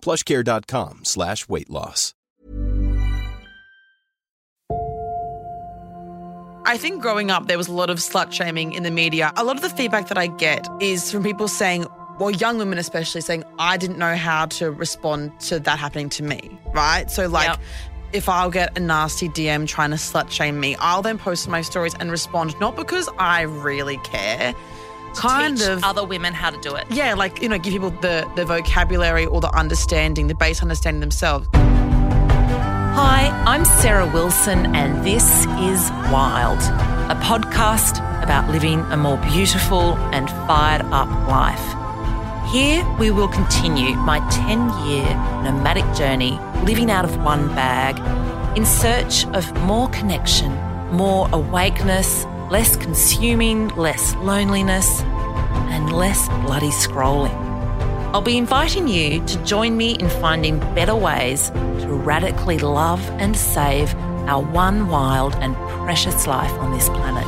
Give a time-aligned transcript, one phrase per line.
[0.00, 2.14] plushcare.com slash weight loss.
[6.66, 9.32] I think growing up, there was a lot of slut shaming in the media.
[9.36, 11.86] A lot of the feedback that I get is from people saying,
[12.18, 16.22] well, young women especially saying, I didn't know how to respond to that happening to
[16.22, 17.10] me, right?
[17.10, 17.60] So, like, Yep.
[18.12, 21.62] if I'll get a nasty DM trying to slut shame me, I'll then post my
[21.62, 24.52] stories and respond, not because I really care,
[25.14, 25.84] kind Teach of.
[25.84, 26.86] other women how to do it.
[26.90, 31.00] yeah, like, you know, give people the, the vocabulary or the understanding, the base understanding
[31.00, 31.48] themselves.
[31.54, 36.58] Hi, I'm Sarah Wilson, and this is Wild,
[37.10, 41.62] a podcast about living a more beautiful and fired up life.
[42.52, 45.06] Here we will continue my 10 year
[45.44, 47.98] nomadic journey living out of one bag
[48.56, 50.50] in search of more connection,
[50.90, 55.02] more awakeness, less consuming, less loneliness,
[55.70, 57.34] and less bloody scrolling.
[58.14, 63.36] I'll be inviting you to join me in finding better ways to radically love and
[63.36, 63.94] save
[64.26, 65.54] our one wild and
[65.84, 67.26] precious life on this planet.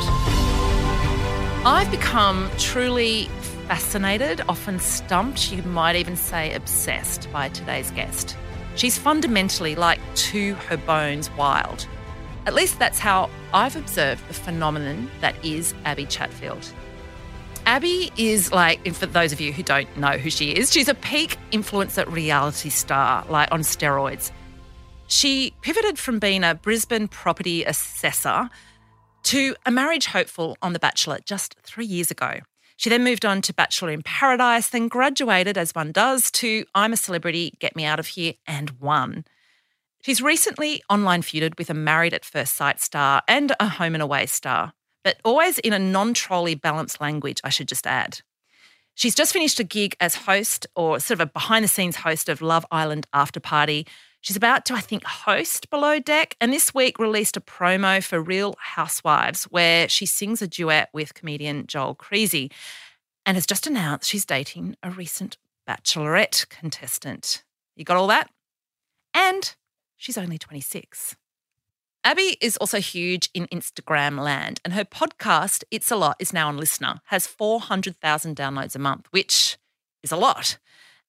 [1.66, 3.26] I've become truly
[3.68, 8.36] fascinated, often stumped, you might even say obsessed by today's guest.
[8.74, 11.86] She's fundamentally like to her bones wild.
[12.46, 16.72] At least that's how I've observed the phenomenon that is Abby Chatfield.
[17.66, 20.94] Abby is like, for those of you who don't know who she is, she's a
[20.94, 24.30] peak influencer reality star, like on steroids.
[25.08, 28.48] She pivoted from being a Brisbane property assessor
[29.24, 32.40] to a marriage hopeful on The Bachelor just three years ago.
[32.76, 36.94] She then moved on to Bachelor in Paradise, then graduated, as one does, to I'm
[36.94, 39.24] a Celebrity, Get Me Out of Here, and won.
[40.02, 44.02] She's recently online feuded with a Married at First Sight star and a Home and
[44.02, 44.72] Away star,
[45.04, 48.20] but always in a non trolly balanced language, I should just add.
[48.94, 52.28] She's just finished a gig as host or sort of a behind the scenes host
[52.30, 53.86] of Love Island After Party.
[54.22, 58.20] She's about to, I think, host Below Deck, and this week released a promo for
[58.20, 62.50] Real Housewives where she sings a duet with comedian Joel Creasy
[63.26, 65.36] and has just announced she's dating a recent
[65.68, 67.44] Bachelorette contestant.
[67.76, 68.30] You got all that?
[69.14, 69.54] And
[70.00, 71.14] she's only 26.
[72.02, 76.48] Abby is also huge in Instagram land, and her podcast, It's a Lot, is now
[76.48, 79.58] on LiSTNR, has 400,000 downloads a month, which
[80.02, 80.56] is a lot.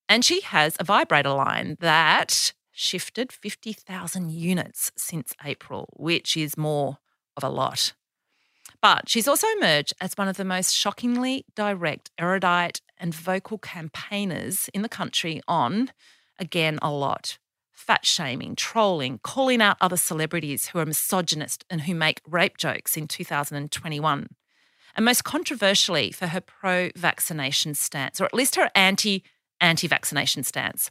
[0.10, 6.98] And she has a vibrator line that shifted 50,000 units since April, which is more
[7.38, 7.94] of a lot.
[8.82, 14.70] But she's also emerged as one of the most shockingly direct, erudite, and vocal campaigners
[14.74, 15.92] in the country on,
[16.38, 17.38] again, a lot
[17.92, 22.96] fat shaming, trolling, calling out other celebrities who are misogynist and who make rape jokes
[22.96, 24.30] in 2021.
[24.96, 29.26] And most controversially, for her pro vaccination stance, or at least her anti
[29.60, 30.90] anti vaccination stance.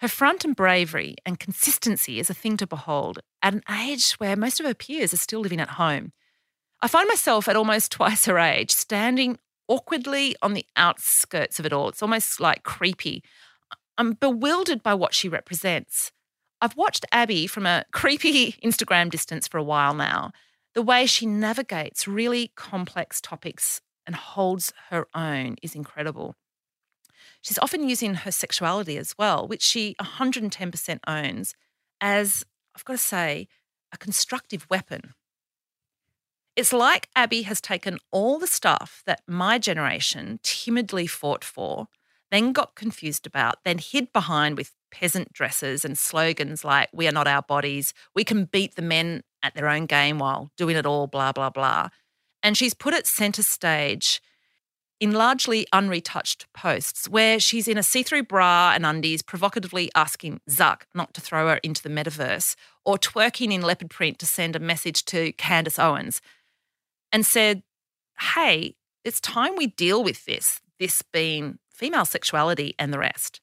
[0.00, 4.36] Her front and bravery and consistency is a thing to behold at an age where
[4.36, 6.12] most of her peers are still living at home.
[6.82, 9.38] I find myself at almost twice her age standing
[9.68, 11.88] awkwardly on the outskirts of it all.
[11.88, 13.24] It's almost like creepy.
[13.96, 16.12] I'm bewildered by what she represents.
[16.60, 20.32] I've watched Abby from a creepy Instagram distance for a while now.
[20.74, 26.34] The way she navigates really complex topics and holds her own is incredible.
[27.40, 31.54] She's often using her sexuality as well, which she 110% owns,
[32.00, 32.44] as,
[32.74, 33.48] I've got to say,
[33.92, 35.14] a constructive weapon.
[36.56, 41.88] It's like Abby has taken all the stuff that my generation timidly fought for,
[42.30, 47.12] then got confused about, then hid behind with peasant dresses and slogans like, We are
[47.12, 50.86] not our bodies, we can beat the men at their own game while doing it
[50.86, 51.88] all, blah, blah, blah.
[52.42, 54.20] And she's put it center stage
[55.00, 60.40] in largely unretouched posts where she's in a see through bra and undies, provocatively asking
[60.48, 62.54] Zuck not to throw her into the metaverse,
[62.84, 66.20] or twerking in leopard print to send a message to Candace Owens,
[67.12, 67.62] and said,
[68.34, 73.42] Hey, it's time we deal with this, this being female sexuality and the rest.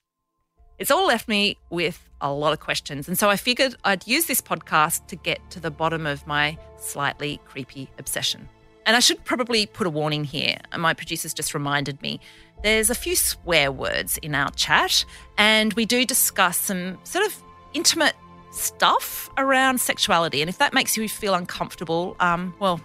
[0.79, 3.07] It's all left me with a lot of questions.
[3.07, 6.57] And so I figured I'd use this podcast to get to the bottom of my
[6.79, 8.49] slightly creepy obsession.
[8.87, 10.57] And I should probably put a warning here.
[10.75, 12.19] My producers just reminded me
[12.63, 15.05] there's a few swear words in our chat,
[15.37, 17.43] and we do discuss some sort of
[17.75, 18.15] intimate
[18.51, 20.41] stuff around sexuality.
[20.41, 22.81] And if that makes you feel uncomfortable, um, well,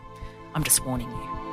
[0.55, 1.46] I'm just warning you.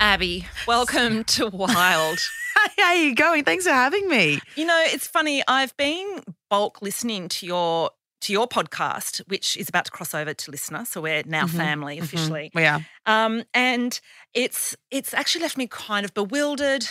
[0.00, 2.18] Abby, welcome to Wild.
[2.76, 3.44] How are you going?
[3.44, 4.40] Thanks for having me.
[4.56, 5.42] You know, it's funny.
[5.48, 6.20] I've been
[6.50, 7.90] bulk listening to your
[8.22, 10.86] to your podcast, which is about to cross over to LiSTNR.
[10.86, 12.02] So we're now Mhm, family mhm.
[12.02, 12.50] officially.
[12.54, 12.84] We are.
[13.06, 13.98] Um, and
[14.34, 16.86] it's it's actually left me kind of bewildered,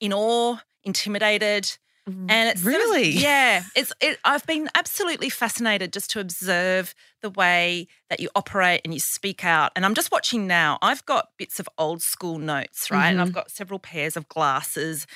[0.00, 1.76] in awe, intimidated.
[2.08, 3.10] And it's sort of- Really?
[3.10, 3.62] yeah.
[3.76, 8.94] It's it, I've been absolutely fascinated just to observe the way that you operate and
[8.94, 9.72] you speak out.
[9.76, 10.78] And I'm just watching now.
[10.82, 13.08] I've got bits of old school notes, right?
[13.10, 13.34] And I've Mhm.
[13.34, 15.06] got several pairs of glasses,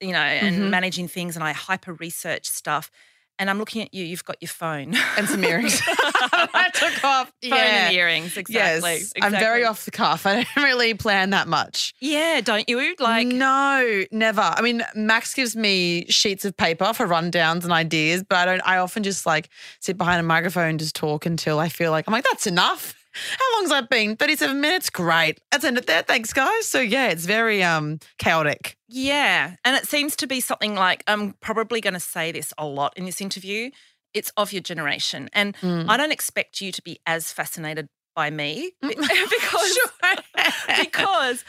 [0.00, 0.70] you know, and Mhm.
[0.70, 1.36] managing things.
[1.36, 2.90] And I hyper research stuff.
[3.38, 4.04] And I'm looking at you.
[4.04, 5.80] You've got your phone And some earrings.
[5.86, 7.32] I took off.
[7.42, 7.86] phone yeah.
[7.86, 8.36] and earrings.
[8.36, 8.90] Exactly.
[8.90, 9.12] Yes.
[9.20, 10.26] I'm very off the cuff.
[10.26, 11.94] I don't really plan that much.
[12.00, 12.94] Yeah, don't you?
[12.98, 14.40] Like, no, never.
[14.40, 18.62] I mean, Max gives me sheets of paper for rundowns and ideas, but I don't.
[18.66, 19.50] I often just like
[19.80, 22.94] sit behind a microphone and just talk until I feel like I'm like that's enough.
[23.38, 24.16] How long's that been?
[24.16, 24.90] Thirty-seven minutes.
[24.90, 25.40] Great.
[25.52, 26.02] Let's end it there.
[26.02, 26.66] Thanks, guys.
[26.66, 28.76] So yeah, it's very um chaotic.
[28.88, 29.56] yeah.
[29.64, 32.92] And it seems to be something like, I'm probably going to say this a lot
[32.96, 33.70] in this interview.
[34.14, 35.28] It's of your generation.
[35.32, 35.86] And Mm.
[35.88, 39.78] I don't expect you to be as fascinated by me because,
[40.80, 41.44] because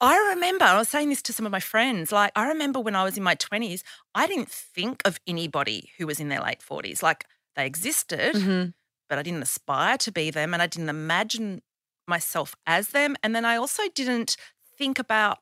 [0.00, 2.94] I remember, I was saying this to some of my friends, like, I remember when
[2.94, 3.80] I was in my 20s,
[4.14, 7.02] I didn't think of anybody who was in their late 40s.
[7.02, 7.24] Like,
[7.54, 8.74] they existed, Mhm.
[9.08, 11.62] But I didn't aspire to be them and I didn't imagine
[12.08, 13.16] myself as them.
[13.22, 14.36] And then I also didn't
[14.76, 15.38] think about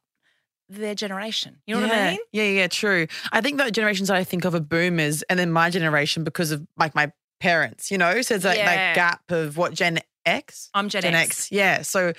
[0.69, 1.61] their generation.
[1.66, 2.20] You know what I mean?
[2.32, 3.06] Yeah, yeah, true.
[3.32, 6.50] I think the generations that I think of are boomers and then my generation because
[6.50, 8.22] of like my parents, you know?
[8.22, 8.64] So it's like Yeah.
[8.64, 10.70] that gap of what Gen X?
[10.72, 11.31] I'm Gen, Gen X.
[11.31, 11.52] X.
[11.52, 11.82] Yeah.
[11.82, 12.12] So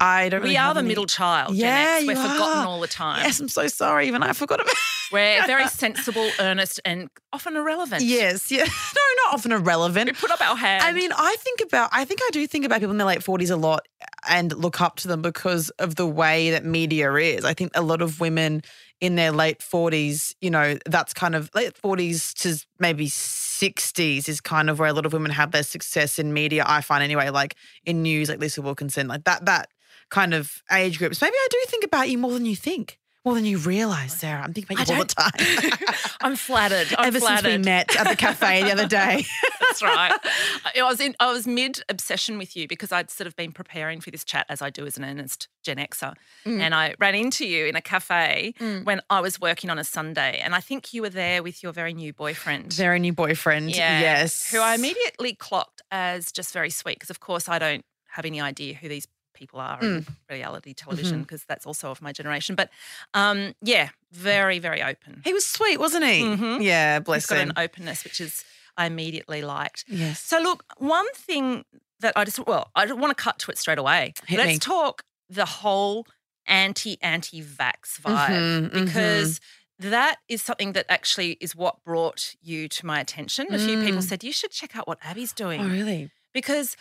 [0.00, 1.54] I don't know We really are have the any- middle child.
[1.54, 2.00] Yeah.
[2.04, 2.66] We're forgotten are.
[2.66, 3.22] all the time.
[3.24, 4.08] Yes, I'm so sorry.
[4.08, 4.74] Even I forgot about
[5.12, 8.02] We're very sensible, earnest, and often irrelevant.
[8.02, 8.64] Yes, yeah.
[8.94, 10.08] No, not often irrelevant.
[10.10, 10.82] We put up our hand.
[10.82, 13.20] I mean, I think about I think I do think about people in their late
[13.20, 13.86] 40s a lot
[14.28, 17.44] and look up to them because of the way that media is.
[17.44, 18.62] I think a lot of women
[19.00, 24.40] in their late 40s, you know, that's kind of late 40s to maybe 60s is
[24.40, 27.28] kind of where a lot of women have their success in media, I find anyway,
[27.30, 27.54] like
[27.84, 29.68] in news, like Lisa Wilkinson, like that that
[30.14, 31.20] kind of age groups.
[31.20, 32.98] Maybe I do think about you more than you think.
[33.26, 34.42] More than you realize, Sarah.
[34.42, 35.88] I'm thinking about you I all the time.
[36.20, 36.88] I'm flattered.
[36.98, 37.48] I'm Ever flattered.
[37.52, 39.24] since we met at the cafe the other day.
[39.62, 40.12] That's right.
[40.76, 41.16] I was in.
[41.18, 44.44] I was mid obsession with you because I'd sort of been preparing for this chat
[44.50, 46.12] as I do as an earnest Gen Xer,
[46.44, 46.60] Mm.
[46.60, 48.84] and I ran into you in a cafe Mm.
[48.84, 51.72] when I was working on a Sunday, and I think you were there with your
[51.72, 52.74] very new boyfriend.
[52.74, 53.74] Very new boyfriend.
[53.74, 54.50] Yeah, Yes.
[54.50, 58.40] Who I immediately clocked as just very sweet because, of course, I don't have any
[58.40, 62.54] idea who these people are in reality television because that's also of my generation.
[62.54, 62.70] But
[63.12, 65.20] um, yeah, very, very open.
[65.24, 66.22] He was sweet, wasn't he?
[66.22, 66.62] Mhm.
[66.62, 67.50] Yeah, He's bless got him.
[67.50, 68.44] an openness, which is
[68.76, 69.84] I immediately liked.
[69.88, 70.20] yes.
[70.20, 71.64] So, look, one thing
[72.00, 74.14] that I just, well, I don't want to cut to it straight away.
[74.26, 74.58] Hit Let's me.
[74.58, 76.06] talk the whole
[76.46, 78.84] anti anti vax vibe Mhm, mhm.
[78.84, 79.40] because
[79.78, 83.52] that is something that actually is what brought you to my attention.
[83.54, 84.08] A few people Mm.
[84.08, 86.10] said, you should check out what Abby's doing Oh, really?
[86.32, 86.76] because,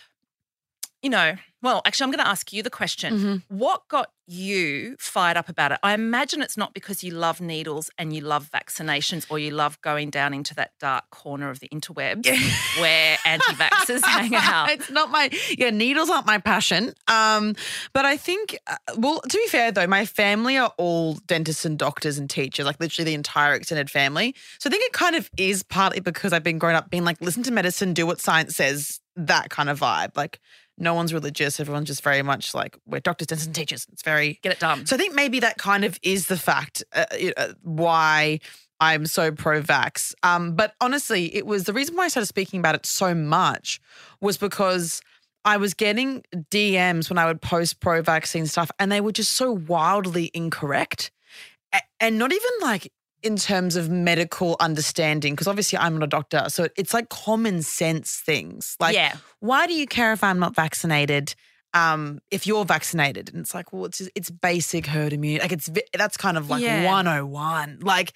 [1.03, 3.19] you know, well, actually, I'm going to ask you the question.
[3.19, 3.43] Mhm.
[3.47, 5.79] What got you fired up about it?
[5.83, 9.79] I imagine it's not because you love needles and you love vaccinations or you love
[9.81, 12.25] going down into that dark corner of the interweb
[12.79, 14.71] where anti vaxxers hang out.
[14.71, 15.69] It's not my yeah.
[15.69, 16.93] Needles aren't my passion.
[17.07, 17.55] Um,
[17.93, 21.77] but I think uh, well, to be fair though, my family are all dentists and
[21.77, 24.35] doctors and teachers, like literally the entire extended family.
[24.59, 27.21] So I think it kind of is partly because I've been growing up being like,
[27.21, 30.15] listen to medicine, do what science says, that kind of vibe.
[30.15, 30.39] Like
[30.83, 31.59] no one's religious.
[31.59, 33.87] Everyone's just very much like we're doctors, dentists, and teachers.
[33.91, 34.85] It's very Get it done.
[34.85, 37.05] So I think maybe that kind of is the fact uh,
[37.37, 38.39] uh, why
[38.79, 40.13] I'm so pro-vax.
[40.23, 43.79] Um, but honestly, it was the reason why I started speaking about it so much
[44.19, 45.01] was because
[45.45, 49.51] I was getting DMs when I would post pro-vaccine stuff, and they were just so
[49.51, 51.11] wildly incorrect,
[51.99, 52.91] and not even like
[53.23, 57.61] in terms of medical understanding, because obviously I'm not a doctor, so it's like common
[57.61, 58.75] sense things.
[58.79, 59.15] Like, yeah.
[59.39, 61.35] why do you care if I'm not vaccinated?
[61.73, 65.41] um, if you're vaccinated, and it's like, well, it's it's basic herd immunity.
[65.41, 66.85] Like it's that's kind of like Yeah.
[66.85, 67.79] 101.
[67.81, 68.13] Like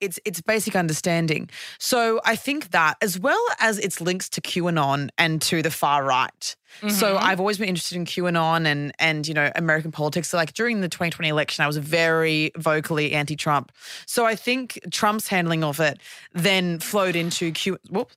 [0.00, 1.48] it's it's basic understanding.
[1.78, 6.04] So I think that as well as its links to QAnon and to the far
[6.04, 6.56] right.
[6.80, 7.24] So Mm-hmm.
[7.24, 10.28] I've always been interested in QAnon and and you know American politics.
[10.28, 13.72] So like during the 2020 election, I was very vocally anti-Trump.
[14.06, 15.98] So I think Trump's handling of it
[16.34, 17.78] then flowed into Q.
[17.90, 18.16] Whoops.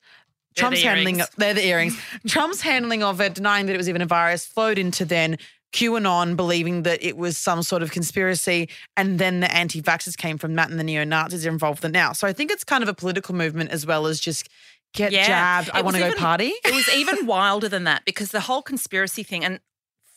[0.55, 1.97] They're the Trump's handling they're the earrings.
[2.27, 5.37] Trump's handling of it, denying that it was even a virus, flowed into then
[5.73, 10.55] QAnon believing that it was some sort of conspiracy, and then the anti-vaxxers came from
[10.55, 12.11] that, and the neo-Nazis are involved with it now.
[12.13, 14.49] So I think it's kind of a political movement as well as just
[14.93, 15.25] get Yeah.
[15.27, 15.69] jabbed.
[15.73, 16.47] I want to go party.
[16.65, 19.59] it was even wilder than that because the whole conspiracy thing and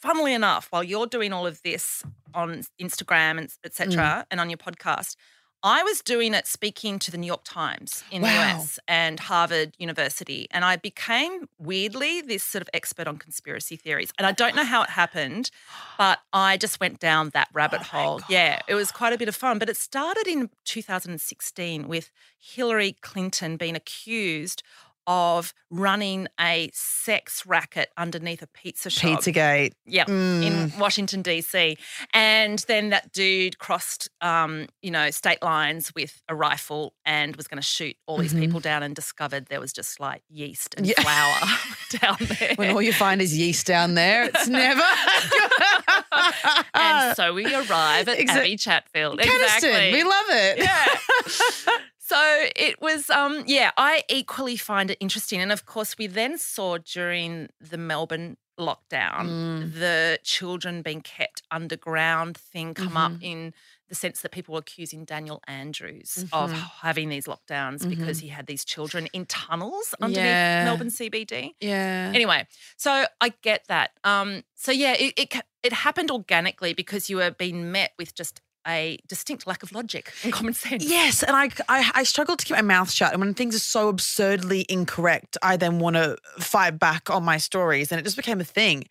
[0.00, 2.02] funnily enough while you're doing all of this
[2.34, 4.24] on instagram and etc Mm.
[4.32, 5.16] and on your podcast
[5.64, 8.28] i was doing it speaking to the new york times in Wow.
[8.28, 13.74] the us and harvard university and i became weirdly this sort of expert on conspiracy
[13.76, 15.50] theories and i don't know how it happened
[15.98, 19.28] but i just went down that rabbit Oh hole yeah it was quite a bit
[19.28, 24.62] of fun but it started in 2016 with hillary clinton being accused
[25.06, 29.20] of running a sex racket underneath a pizza shop.
[29.20, 29.72] Pizzagate.
[29.86, 30.42] Yep, Mm.
[30.72, 31.76] in Washington D.C.
[32.12, 37.48] And then that dude crossed, um, you know, state lines with a rifle and was
[37.48, 38.40] going to shoot all these Mhm.
[38.40, 41.00] people down, and discovered there was just like yeast and Yeah.
[41.00, 41.36] flour
[42.00, 42.54] down there.
[42.56, 44.82] When all you find is yeast down there, it's never.
[46.74, 49.18] and so we arrive at Exa- Abby Chatfield.
[49.20, 49.92] Keniston, Exactly.
[49.92, 50.58] we love it.
[50.58, 51.76] Yeah.
[52.10, 52.18] So
[52.66, 55.40] it was, um, yeah, I equally find it interesting.
[55.40, 59.74] And of course, we then saw during the Melbourne lockdown Mm.
[59.80, 63.22] the children being kept underground thing come up Mhm.
[63.22, 63.54] in
[63.88, 66.70] the sense that people were accusing Daniel Andrews of Mhm.
[66.82, 70.64] having these lockdowns because he had these children in tunnels underneath Yeah.
[70.66, 71.54] Melbourne CBD.
[71.60, 72.12] Yeah.
[72.14, 72.46] Anyway,
[72.76, 73.90] so I get that.
[74.04, 75.34] Um, so yeah, it, it
[75.64, 80.12] it happened organically because you were being met with just a distinct lack of logic
[80.22, 80.84] and common sense.
[80.84, 83.12] Yes, and I, I I struggle to keep my mouth shut.
[83.12, 87.36] And when things are so absurdly incorrect, I then want to fight back on my
[87.36, 88.84] stories, and it just became a thing.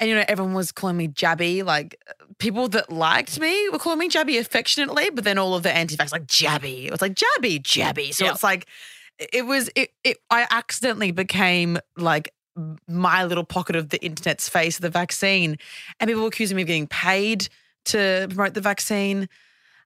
[0.00, 1.64] And you know, everyone was calling me Jabby.
[1.64, 2.00] Like
[2.38, 6.12] people that liked me were calling me Jabby affectionately, but then all of the anti-vax
[6.12, 6.86] like Jabby.
[6.86, 8.12] It was like Jabby, Jabby.
[8.14, 8.32] So Yeah.
[8.32, 8.66] it's like
[9.18, 10.18] it was it, it.
[10.30, 12.32] I accidentally became like
[12.86, 15.56] my little pocket of the internet's face of the vaccine,
[16.00, 17.48] and people were accusing me of getting paid
[17.86, 19.28] to promote the vaccine.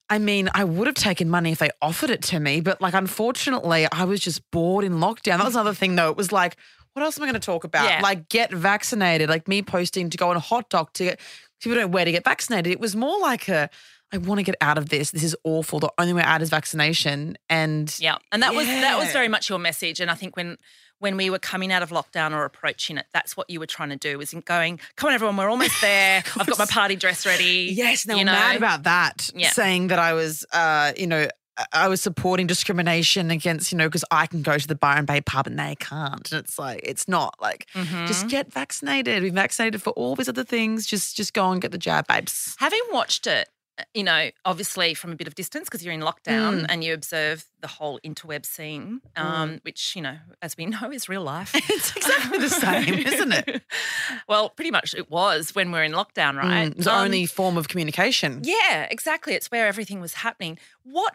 [0.08, 2.94] I mean, I would have taken money if they offered it to me, but like,
[2.94, 5.38] unfortunately, I was just bored in lockdown.
[5.38, 6.10] That was another thing, though.
[6.10, 6.56] It was like,
[6.92, 7.88] what else am I going to talk about?
[7.88, 8.00] Yeah.
[8.02, 9.28] Like, get vaccinated.
[9.28, 11.20] Like me posting to go on a hot dog to get
[11.60, 12.72] people don't know where to get vaccinated.
[12.72, 13.68] It was more like a,
[14.12, 15.10] I want to get out of this.
[15.10, 15.80] This is awful.
[15.80, 17.36] The only way out is vaccination.
[17.50, 18.16] And Yeah.
[18.32, 20.00] And that was that was very much your message.
[20.00, 20.56] And I think when
[20.98, 23.90] when we were coming out of lockdown or approaching it, that's what you were trying
[23.90, 26.22] to do was in going, come on everyone, we're almost there.
[26.38, 27.68] I've got my party dress ready.
[27.70, 28.32] Yes, they you were know?
[28.32, 29.50] mad about that, Yeah.
[29.50, 31.28] saying that I was, uh, you know,
[31.72, 35.20] I- was supporting discrimination against, you know, because I can go to the Byron Bay
[35.20, 36.30] pub and they can't.
[36.32, 38.06] And it's like, it's not like, Mm-hmm.
[38.06, 39.22] just get vaccinated.
[39.22, 40.86] Be vaccinated for all these other things.
[40.86, 42.56] Just, just go and get the jab, babes.
[42.58, 43.48] Having watched it,
[43.94, 46.66] you know, obviously from a bit of distance because you're in lockdown Mm.
[46.68, 51.08] and you observe the whole interweb scene, um, which, you know, as we know is
[51.08, 51.50] real life.
[51.54, 53.62] It's exactly the same, isn't it?
[54.28, 56.68] well, pretty much it was when we're in lockdown, right?
[56.70, 58.40] Mm, it's the Um, only form of communication.
[58.44, 59.34] Yeah, exactly.
[59.34, 60.58] It's where everything was happening.
[60.82, 61.14] What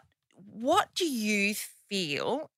[0.54, 1.54] what do you
[1.88, 2.50] feel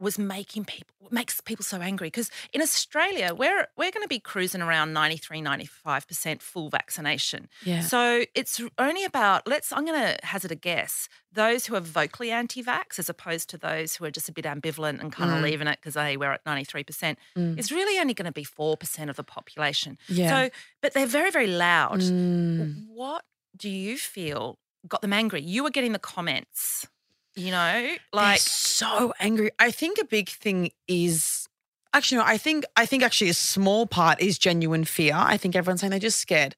[0.00, 2.06] was making people makes people so angry?
[2.06, 7.48] Because in Australia, we're we're going to be cruising around 93, 95% full vaccination.
[7.64, 7.80] Yeah.
[7.80, 12.30] So it's only about let's I'm going to hazard a guess, those who are vocally
[12.30, 15.42] anti-vax as opposed to those who are just a bit ambivalent and kind of Mm.
[15.42, 17.16] leaving it because hey, we're at 93%.
[17.36, 17.58] Mm.
[17.58, 19.98] It's really only going to be 4% of the population.
[20.08, 20.30] Yeah.
[20.46, 22.00] So but they're very very loud.
[22.00, 22.86] Mm.
[22.88, 23.24] What
[23.56, 25.42] do you feel got them angry?
[25.42, 26.86] You were getting the comments,
[27.34, 29.50] you know, like They're so angry.
[29.58, 31.48] I think a big thing is
[31.92, 35.14] actually no, I think I think actually a small part is genuine fear.
[35.16, 36.56] I think everyone's saying they're just scared.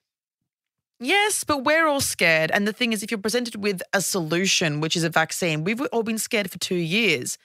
[1.00, 2.52] Yes, but we're all scared.
[2.52, 5.80] And the thing is, if you're presented with a solution, which is a vaccine, we've
[5.92, 7.38] all been scared for two years.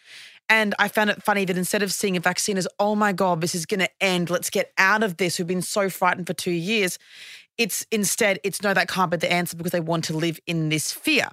[0.48, 3.42] And I found it funny that instead of seeing a vaccine as, oh my God,
[3.42, 6.34] this is going to end, let's get out of this, we've been so frightened for
[6.34, 7.00] two years,
[7.58, 10.70] it's instead, it's no, that can't be the answer because they want to live in
[10.70, 11.28] this fear.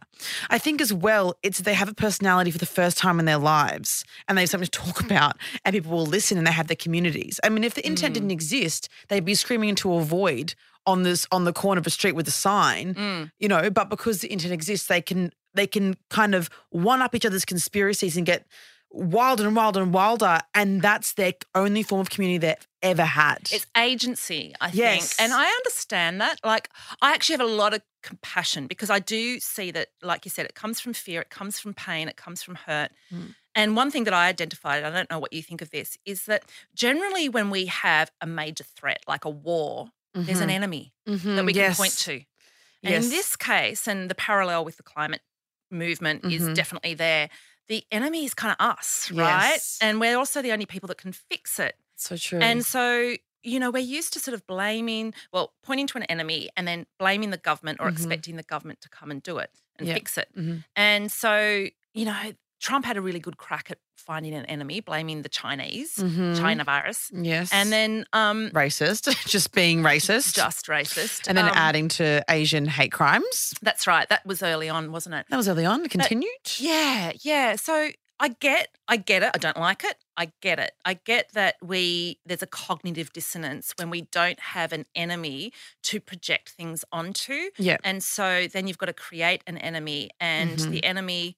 [0.48, 3.38] I think as well, it's they have a personality for the first time in their
[3.38, 6.68] lives and they have something to talk about and people will listen and they have
[6.68, 7.38] their communities.
[7.44, 10.54] I mean, if the internet didn't exist, they'd be screaming into a void
[10.86, 13.30] on this on the corner of a street with a sign, Mm.
[13.38, 17.14] you know, but because the internet exists, they can they can kind of one up
[17.14, 18.46] each other's conspiracies and get
[18.90, 20.40] wilder and wilder and wilder.
[20.54, 23.48] And that's their only form of community they've ever had.
[23.52, 25.14] It's agency, I Yes.
[25.14, 25.20] think.
[25.22, 26.38] And I understand that.
[26.44, 26.68] Like,
[27.02, 30.46] I actually have a lot of compassion because I do see that, like you said,
[30.46, 32.92] it comes from fear, it comes from pain, it comes from hurt.
[33.12, 33.34] Mm.
[33.56, 36.26] And one thing that I identified, I don't know what you think of this, is
[36.26, 36.42] that
[36.74, 41.52] generally when we have a major threat, like a war, there's an enemy that we
[41.52, 42.12] can point to.
[42.12, 42.92] And Mm-hmm.
[42.92, 43.04] Yes.
[43.04, 45.22] in this case, and the parallel with the climate
[45.70, 46.54] movement is Mhm.
[46.54, 47.30] definitely there,
[47.68, 49.52] the enemy is kind of us, right?
[49.54, 49.78] Yes.
[49.80, 51.76] And we're also the only people that can fix it.
[51.96, 52.40] So true.
[52.40, 56.48] And so, you know, we're used to sort of blaming, well, pointing to an enemy
[56.56, 57.92] and then blaming the government or Mhm.
[57.92, 59.94] expecting the government to come and do it and Yeah.
[59.94, 60.28] fix it.
[60.36, 60.64] Mhm.
[60.76, 65.20] And so, you know, Trump had a really good crack at finding an enemy, blaming
[65.22, 66.38] the Chinese, Mhm.
[66.38, 67.10] China virus.
[67.12, 71.26] yes, And then um, racist, just being racist, just racist.
[71.28, 73.52] and then Um, adding to Asian hate crimes.
[73.60, 74.08] That's right.
[74.08, 75.26] That was early on, wasn't it?
[75.28, 75.84] That was early on.
[75.84, 76.30] It continued.
[76.58, 77.56] Yeah, yeah.
[77.56, 79.30] So I get, I get it.
[79.34, 79.96] I don't like it.
[80.16, 80.72] I get it.
[80.84, 85.52] I get that we there's a cognitive dissonance when we don't have an enemy
[85.84, 87.78] to project things onto, Yeah.
[87.84, 90.70] and so then you've got to create an enemy, and Mhm.
[90.70, 91.36] the enemy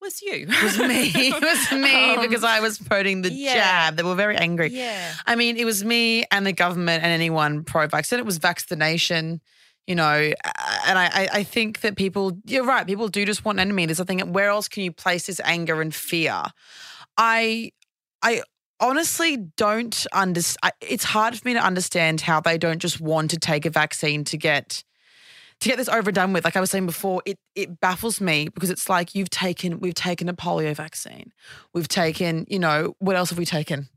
[0.00, 0.46] was you.
[0.48, 1.10] It was me.
[1.14, 3.54] It was me Um, because I was voting the yeah.
[3.54, 3.96] jab.
[3.96, 4.70] They were very angry.
[4.70, 5.12] Yeah.
[5.26, 8.18] I mean, it was me and the government and anyone pro-vaccine.
[8.20, 9.40] It was vaccination,
[9.88, 10.32] you know.
[10.86, 12.86] And I, I, I think that people, you're right.
[12.86, 13.86] People do just want an enemy.
[13.86, 14.20] There's nothing.
[14.32, 16.44] Where else can you place this anger and fear?
[17.16, 17.72] I,
[18.22, 18.42] I
[18.80, 20.72] honestly don't understand.
[20.80, 24.24] It's hard for me to understand how they don't just want to take a vaccine
[24.24, 24.84] to get.
[25.62, 28.70] To get this overdone with, like I was saying before, it it baffles me because
[28.70, 31.32] it's like you've taken we've taken a polio vaccine,
[31.74, 33.88] we've taken you know what else have we taken?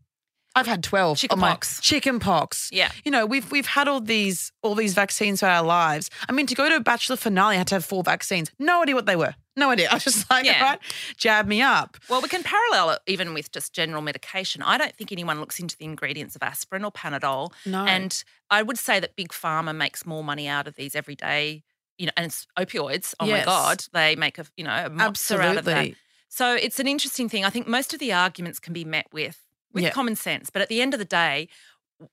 [0.55, 1.17] I've had twelve.
[1.17, 1.79] Chicken on my- pox.
[1.81, 2.69] Chicken pox.
[2.71, 2.91] Yeah.
[3.05, 6.09] You know, we've we've had all these all these vaccines for our lives.
[6.27, 8.51] I mean, to go to a bachelor finale, I had to have four vaccines.
[8.59, 9.33] No idea what they were.
[9.55, 9.87] No idea.
[9.91, 10.61] I was just like, Yeah.
[10.63, 10.79] right,
[11.17, 11.97] jab me up.
[12.09, 14.61] Well, we can parallel it even with just general medication.
[14.61, 17.51] I don't think anyone looks into the ingredients of aspirin or Panadol.
[17.65, 17.85] No.
[17.85, 21.63] And I would say that Big Pharma makes more money out of these everyday,
[21.97, 23.13] you know, and it's opioids.
[23.19, 23.45] Oh Yes.
[23.45, 23.83] my God.
[23.93, 25.71] They make a, you know, a monster out of that.
[25.71, 25.95] Absolutely.
[26.29, 27.43] So it's an interesting thing.
[27.45, 29.37] I think most of the arguments can be met with
[29.73, 29.91] with Yeah.
[29.91, 31.47] common sense, but at the end of the day,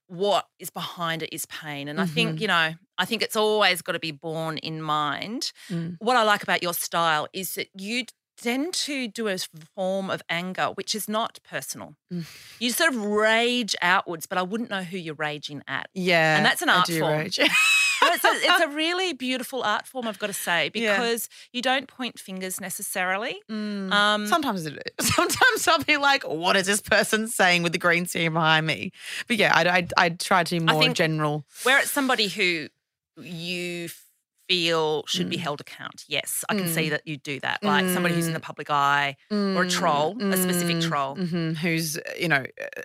[0.07, 1.89] what is behind it is pain.
[1.89, 2.15] And I Mm-hmm.
[2.15, 5.51] think, you know, I think it's always got to be borne in mind.
[5.71, 5.97] Mm.
[5.99, 8.05] What I like about your style is that you
[8.41, 9.37] tend to do a
[9.75, 11.97] form of anger which is not personal.
[12.13, 12.25] Mm.
[12.61, 15.89] You sort of rage outwards, but I wouldn't know who you're raging at.
[15.95, 16.37] Yeah.
[16.37, 17.29] And that's an I art form.
[18.25, 20.97] it's, a, it's a really beautiful art form, I've got to say, Yeah.
[20.97, 23.41] because you don't point fingers necessarily.
[23.51, 23.93] Mm.
[23.93, 25.09] Um, Sometimes it is.
[25.15, 28.93] Sometimes I'll be like, what is this person saying with the green screen behind me?
[29.27, 31.45] But yeah, I, I, I try to be more general.
[31.63, 32.69] Where it's somebody who
[33.21, 33.89] you
[34.49, 35.41] feel should be Mm.
[35.41, 36.05] held account.
[36.09, 36.75] Yes, I can Mm.
[36.75, 37.63] see that you do that.
[37.63, 41.17] Like somebody who's in the public eye or a troll, a specific troll.
[41.17, 42.83] mhm, who's, you know, uh,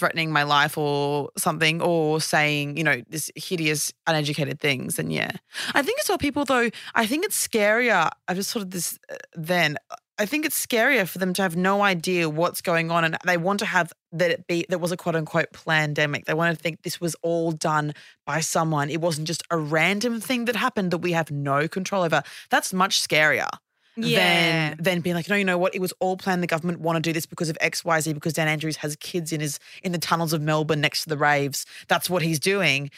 [0.00, 4.98] threatening my life or something or saying, you know, this hideous, uneducated things.
[4.98, 5.30] And yeah,
[5.74, 8.10] I think as well, people though, I think it's scarier.
[8.26, 9.76] I just sort of this uh, then.
[10.18, 13.38] I think it's scarier for them to have no idea what's going on and they
[13.38, 16.26] want to have that it be that was a quote unquote pandemic.
[16.26, 17.94] They want to think this was all done
[18.26, 18.90] by someone.
[18.90, 22.22] It wasn't just a random thing that happened that we have no control over.
[22.50, 23.48] That's much scarier
[23.96, 24.70] Yeah.
[24.70, 25.74] than than being like, no, you know what?
[25.74, 26.42] It was all planned.
[26.42, 28.12] The government want to do this because of X, Y, Z.
[28.12, 31.16] Because Dan Andrews has kids in his in the tunnels of Melbourne next to the
[31.18, 31.66] raves.
[31.88, 32.90] That's what he's doing.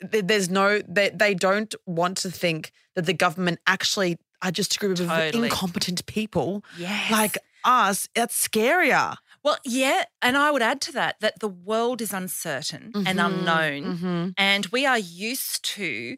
[0.00, 4.78] There's no they they don't want to think that the government actually are just a
[4.78, 7.10] group of incompetent people Yes.
[7.10, 8.08] like us.
[8.14, 9.16] That's scarier.
[9.44, 13.26] Well, yeah, and I would add to that that the world is uncertain and Mhm,
[13.26, 14.34] unknown, mhm.
[14.36, 16.16] and we are used to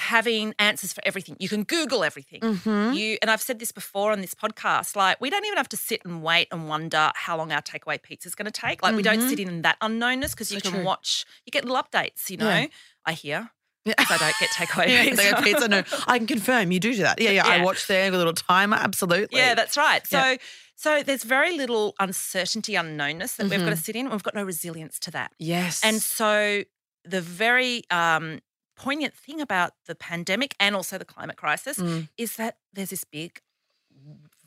[0.00, 1.36] having answers for everything.
[1.38, 2.40] You can Google everything.
[2.40, 2.96] Mhm.
[2.96, 4.96] You and I've said this before on this podcast.
[4.96, 8.02] Like we don't even have to sit and wait and wonder how long our takeaway
[8.02, 8.82] pizza is going to take.
[8.82, 9.28] Like we don't Mhm.
[9.28, 10.84] sit in that unknownness because you So can true.
[10.84, 11.24] watch.
[11.46, 12.30] You get little updates.
[12.30, 12.66] You know, Yeah.
[13.04, 13.50] I hear.
[13.84, 13.94] Yeah.
[13.98, 15.42] I don't get takeaway Yeah, pizza.
[15.42, 15.68] pizza.
[15.68, 17.20] No, I can confirm you do do that.
[17.20, 17.46] Yeah, yeah.
[17.46, 17.64] I Yeah.
[17.64, 18.76] watch there with a little timer.
[18.76, 19.38] Absolutely.
[19.38, 20.06] Yeah, that's right.
[20.06, 20.36] So
[20.76, 23.80] so there's very little uncertainty, unknownness that we've got to Mm-hmm.
[23.80, 24.08] sit in.
[24.10, 25.32] We've got no resilience to that.
[25.38, 25.80] yes.
[25.84, 26.64] And so
[27.04, 28.40] the very um,
[28.84, 32.08] poignant thing about the pandemic and also the climate crisis Mm.
[32.16, 33.32] is that there's this big,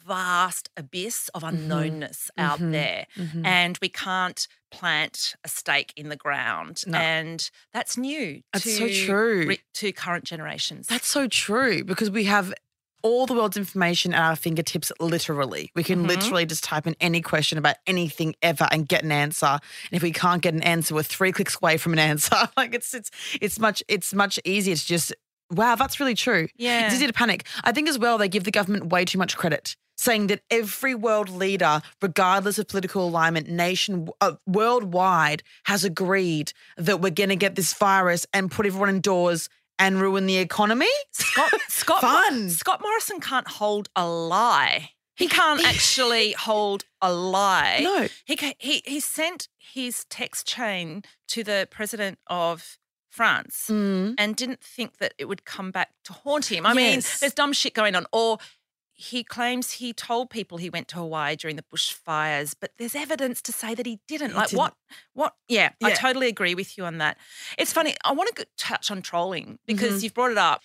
[0.05, 1.71] vast abyss of Mm-hmm.
[1.71, 2.71] unknownness out Mhm.
[2.71, 3.07] there.
[3.15, 3.45] Mhm.
[3.45, 6.83] And we can't plant a stake in the ground.
[6.85, 6.97] No.
[6.97, 9.45] And that's new That's to, so true.
[9.47, 10.87] re- to current generations.
[10.87, 12.53] That's so true because we have
[13.03, 15.71] all the world's information at our fingertips, literally.
[15.75, 16.07] We can Mhm.
[16.07, 19.45] literally just type in any question about anything ever and get an answer.
[19.45, 19.59] And
[19.91, 22.35] if we can't get an answer, we're three clicks away from an answer.
[22.57, 23.11] like it's it's
[23.41, 25.13] it's much it's much easier to just
[25.51, 26.47] wow, that's really true.
[26.55, 26.85] Yeah.
[26.85, 27.45] It's easy to panic.
[27.63, 29.75] I think as well they give the government way too much credit.
[29.95, 36.99] saying that every world leader, regardless of political alignment, nation uh, worldwide, has agreed that
[36.99, 40.87] we're going to get this virus and put everyone indoors and ruin the economy.
[41.11, 42.49] Scott Scott Fun.
[42.49, 44.91] Scott Morrison can't hold a lie.
[45.15, 47.79] He can't actually hold a lie.
[47.83, 48.07] No.
[48.25, 52.77] He he he sent his text chain to the president of
[53.09, 54.15] France Mm.
[54.17, 56.65] and didn't think that it would come back to haunt him.
[56.65, 58.07] I mean, there's dumb shit going on.
[58.11, 58.39] Or
[58.95, 63.41] he claims he told people he went to Hawaii during the bushfires, but there's evidence
[63.41, 64.29] to say that he didn't.
[64.31, 64.59] He like didn't.
[64.59, 64.73] what?
[65.13, 65.35] What?
[65.47, 67.17] Yeah, I totally agree with you on that.
[67.57, 67.95] It's funny.
[68.05, 70.03] I want to touch on trolling because Mhm.
[70.03, 70.61] you've brought it up.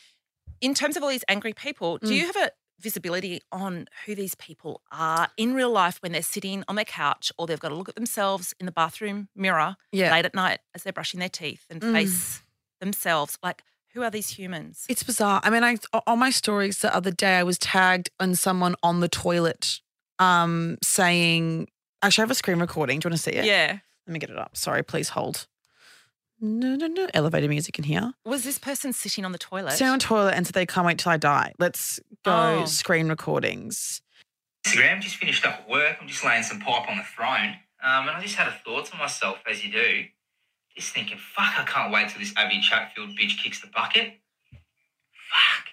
[0.61, 2.13] In terms of all these angry people, do Mm.
[2.17, 6.63] you have a visibility on who these people are in real life when they're sitting
[6.69, 10.13] on their couch or they've got to look at themselves in the bathroom mirror Yeah.
[10.13, 11.93] late at night as they're brushing their teeth and Mm.
[11.93, 12.43] face
[12.81, 13.37] themselves?
[13.43, 13.65] Like,
[13.95, 14.85] who are these humans?
[14.89, 15.41] It's bizarre.
[15.45, 19.01] I mean, I on my stories the other day, I was tagged on someone on
[19.01, 19.81] the toilet,
[20.19, 21.69] um, saying,
[22.03, 23.01] "Actually, I have a screen recording.
[23.01, 23.45] Do you want to see it?
[23.45, 23.79] yeah.
[24.07, 24.57] Let me get it up.
[24.57, 25.47] Sorry, please hold.
[26.41, 27.09] No, no, no.
[27.13, 28.13] Elevator music in here.
[28.25, 29.73] Was this person sitting on the toilet?
[29.73, 31.53] Sitting on toilet and so they can't wait till I die.
[31.59, 32.65] Let's go Oh.
[32.65, 34.01] screen recordings.
[34.67, 35.99] Instagram, just finished up at work.
[36.01, 37.57] I'm just laying some pipe on the throne.
[37.83, 40.05] Um, and I just had a thought to myself, as you do,
[40.79, 44.15] just thinking, fuck, I can't wait till this Abby Chatfield bitch kicks the bucket.
[44.53, 45.67] Fuck.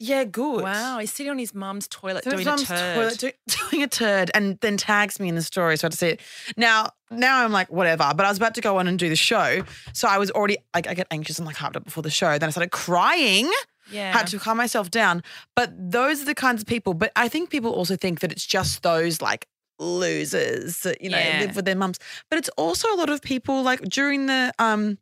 [0.00, 0.62] Yeah, good.
[0.64, 2.94] wow, he's sitting on his mum's toilet So doing his a turd.
[2.96, 5.76] toilet do- doing a turd and then tags me in the story.
[5.76, 6.20] So I had to see it.
[6.56, 8.12] Now, now I'm like, whatever.
[8.14, 9.62] But I was about to go on and do the show.
[9.92, 12.36] So I was already like, I get anxious and like hyped up before the show.
[12.38, 13.50] Then I started crying.
[13.90, 14.12] yeah.
[14.12, 15.22] had to calm myself down.
[15.54, 16.92] But those are the kinds of people.
[16.94, 19.46] But I think people also think that it's just those like
[19.78, 21.40] losers that you know Yeah.
[21.40, 21.98] live with their mums.
[22.30, 24.98] But it's also a lot of people like during the um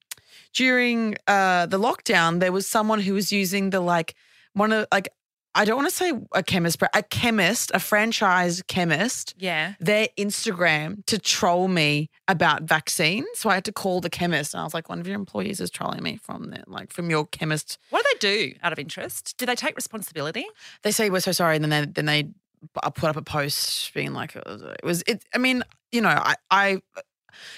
[0.55, 4.15] during uh the lockdown, there was someone who was using the like
[4.55, 5.09] one of like
[5.55, 9.75] I don't want to say a chemist, but a chemist, a franchise chemist, yeah.
[9.81, 13.27] their Instagram to troll me about vaccines.
[13.35, 15.61] So I had to call the chemist, and I was like, "One of your employees
[15.61, 18.19] is trolling me from the, like from your chemist What do they
[18.51, 19.35] do out of interest?
[19.37, 20.47] Do they take responsibility?
[20.85, 22.31] they say we're so sorry, and then they then they
[22.83, 25.25] uh, put up a post being like it was it.
[25.35, 26.81] I mean, you know, I, I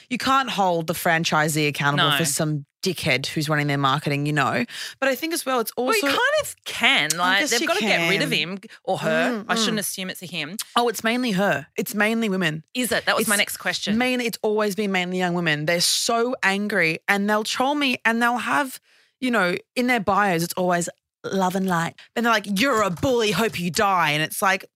[0.09, 2.17] you can't hold the franchisee accountable No.
[2.17, 4.65] for some dickhead who's running their marketing, you know.
[5.01, 7.11] But I think as well, it's also well, you kind of can.
[7.17, 8.39] Like, guess they've you got to get rid of can.
[8.39, 9.43] him or her.
[9.43, 9.59] Mm, I mm.
[9.59, 10.57] shouldn't assume it's a him.
[10.77, 11.67] oh, it's mainly her.
[11.77, 12.63] It's mainly women.
[12.75, 13.07] Is it?
[13.07, 13.99] That was my It's next question.
[13.99, 15.67] Mainly, it's always been mainly young women.
[15.67, 18.81] They're so angry, and they'll troll me, and they'll have,
[19.21, 20.89] you know, in their bios, it's always
[21.25, 21.95] love and light.
[22.15, 23.33] And they're like, "You're a bully.
[23.33, 24.67] Hope you die," and it's like.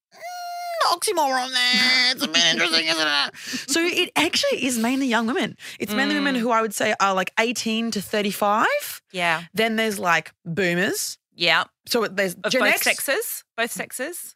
[0.85, 2.11] Mm, Oxymoron there.
[2.11, 3.35] It's a bit interesting, isn't it?
[3.69, 5.55] So it actually is mainly young women.
[5.79, 6.39] It's mainly women Mm.
[6.39, 8.67] who I would say are like 18 to 35.
[9.11, 9.43] yeah.
[9.53, 11.17] Then there's like boomers.
[11.35, 11.63] Yeah.
[11.87, 13.43] So there's both X, sexes?
[13.57, 14.35] Both sexes?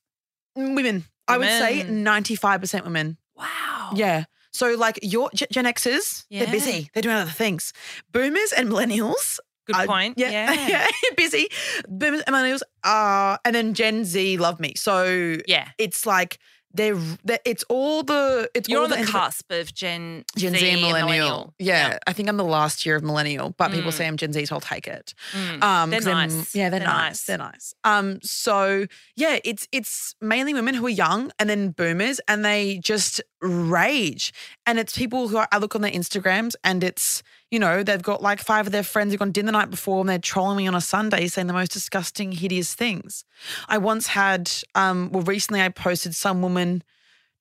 [0.55, 1.05] women.
[1.27, 3.17] I would say 95% women.
[3.35, 3.91] Wow.
[3.95, 4.25] Yeah.
[4.51, 6.43] So like your Gen Gen Xers, Yeah.
[6.43, 6.89] they're busy.
[6.93, 7.73] They're doing other things.
[8.11, 9.39] Boomers and millennials.
[9.65, 10.17] Good are- point.
[10.17, 10.29] Yeah.
[10.53, 10.67] Yeah.
[10.67, 10.87] yeah.
[11.17, 11.47] busy.
[11.87, 14.73] Boomers and millennials are, and then Gen Z love me.
[14.75, 15.69] So Yeah.
[15.77, 16.39] it's like
[16.75, 20.55] they're, they're it's all the it's You're all on the enter- cusp of Gen, Gen
[20.55, 21.53] Z, and millennial.
[21.59, 21.99] Yeah, Yeah.
[22.07, 23.93] I think I'm the last year of millennial, but people Mm.
[23.93, 25.13] say I'm Gen Z, so I'll take it.
[25.33, 25.61] Mm.
[25.63, 26.55] Um, They're nice.
[26.55, 26.97] yeah, they're, They're nice.
[27.09, 27.23] nice.
[27.25, 27.73] They're nice.
[27.83, 32.79] Um, so yeah, it's it's mainly women who are young and then boomers, and they
[32.79, 34.33] just rage.
[34.65, 37.21] And it's people who I look on their Instagrams, and it's
[37.53, 39.99] you know they've got like five of their friends who've gone dinner the night before,
[39.99, 43.25] and they're trolling me on a Sunday, saying the most disgusting, hideous things.
[43.69, 46.83] I once had, um, well, recently I posted some woman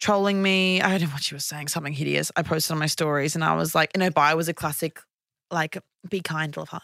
[0.01, 0.83] trolling me.
[0.83, 2.31] I don't know what she was saying, something hideous.
[2.37, 5.01] I posted on my stories, and I was like, in her bio was a classic,
[5.51, 5.79] like,
[6.11, 6.83] be kind, love hard.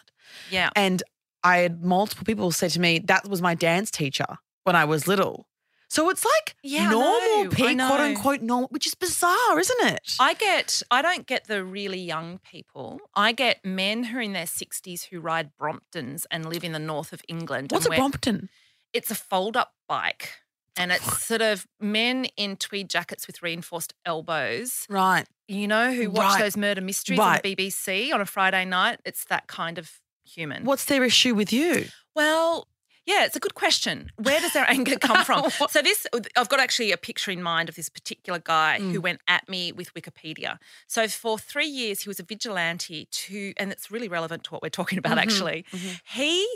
[0.50, 0.70] Yeah.
[0.74, 1.02] And
[1.44, 5.06] I had multiple people say to me, that was my dance teacher when I was
[5.06, 5.47] little.
[5.90, 10.16] So it's like Yeah, normal, know, I quote unquote normal, which is bizarre, isn't it?
[10.20, 13.00] I get, I don't get the really young people.
[13.14, 16.78] I get men who are in their 60s who ride Bromptons and live in the
[16.78, 17.72] north of England.
[17.72, 18.50] What's a Brompton?
[18.92, 20.30] It's a fold up bike.
[20.76, 25.26] And it's sort of men in tweed jackets with reinforced elbows, Right.
[25.48, 26.38] you know, who watch Right.
[26.40, 27.36] those murder mysteries Right.
[27.36, 29.00] on the BBC on a Friday night.
[29.04, 29.90] It's that kind of
[30.24, 30.64] human.
[30.64, 31.88] What's their issue with you?
[32.14, 32.68] Well,
[33.12, 34.10] yeah, it's a good question.
[34.16, 35.40] Where does their anger come from?
[35.70, 38.92] So this, I've got actually a picture in mind of this particular guy Mm.
[38.92, 40.58] who went at me with Wikipedia.
[40.86, 44.60] So for three years, he was a vigilante to, and it's really relevant to what
[44.62, 45.16] we're talking about.
[45.16, 46.00] Mhm, Actually, mhm.
[46.04, 46.46] he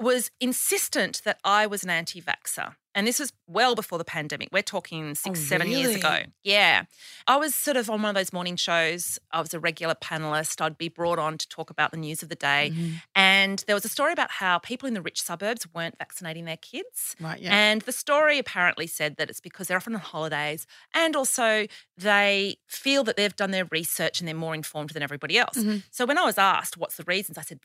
[0.00, 2.76] was insistent that I was an anti vaxxer.
[2.98, 4.48] And this was well before the pandemic.
[4.50, 6.22] We're talking six, Oh, seven years ago.
[6.42, 6.82] Yeah.
[7.28, 9.20] I was sort of on one of those morning shows.
[9.30, 10.60] I was a regular panelist.
[10.60, 12.72] I'd be brought on to talk about the news of the day.
[12.74, 12.94] Mm-hmm.
[13.14, 16.56] And there was a story about how people in the rich suburbs weren't vaccinating their
[16.56, 17.14] kids.
[17.20, 17.54] Right, yeah.
[17.56, 22.56] And the story apparently said that it's because they're often on holidays and also they
[22.66, 25.56] feel that they've done their research and they're more informed than everybody else.
[25.56, 25.76] Mm-hmm.
[25.92, 27.60] So when I was asked what's the reasons, I said,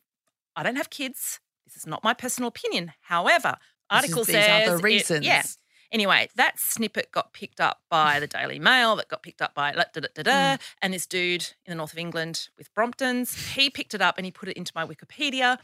[0.55, 1.39] I don't have kids.
[1.65, 2.93] This is not my personal opinion.
[3.01, 3.55] However,
[3.95, 5.43] article these says are the it- yeah.
[5.91, 9.71] Anyway, that snippet got picked up by the Daily Mail, that got picked up by
[9.73, 10.59] da, da, da, da, Mm.
[10.81, 14.25] and this dude in the north of England with Bromptons, he picked it up and
[14.25, 15.59] he put it into my Wikipedia.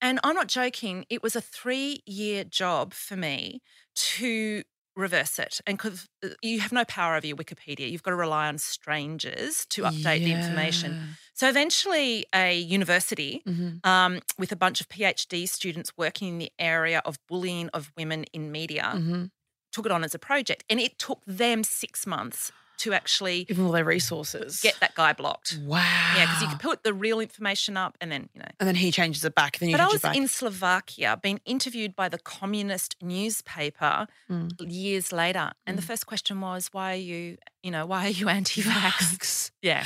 [0.00, 3.62] And I'm not joking, it was a three year job for me
[3.94, 4.62] to
[4.96, 5.60] reverse it.
[5.66, 6.08] And because
[6.42, 10.22] you have no power over your Wikipedia, you've got to rely on strangers to update
[10.22, 10.96] the information.
[11.34, 13.82] So eventually, a university Mhm.
[13.84, 18.24] um, with a bunch of PhD students working in the area of bullying of women
[18.32, 19.30] in media Mhm.
[19.72, 20.64] took it on as a project.
[20.70, 24.60] And it took them six months to actually Even all their resources.
[24.60, 25.58] get that guy blocked.
[25.64, 25.78] Wow.
[26.16, 28.48] Yeah, because you could put the real information up and then, you know.
[28.60, 29.58] And then he changes it back.
[29.58, 34.50] Then you But I was in Slovakia being interviewed by the communist newspaper Mm.
[34.60, 35.52] years later.
[35.66, 39.50] And the first question was, why are you, you know, why are you anti vax?
[39.62, 39.84] Yeah.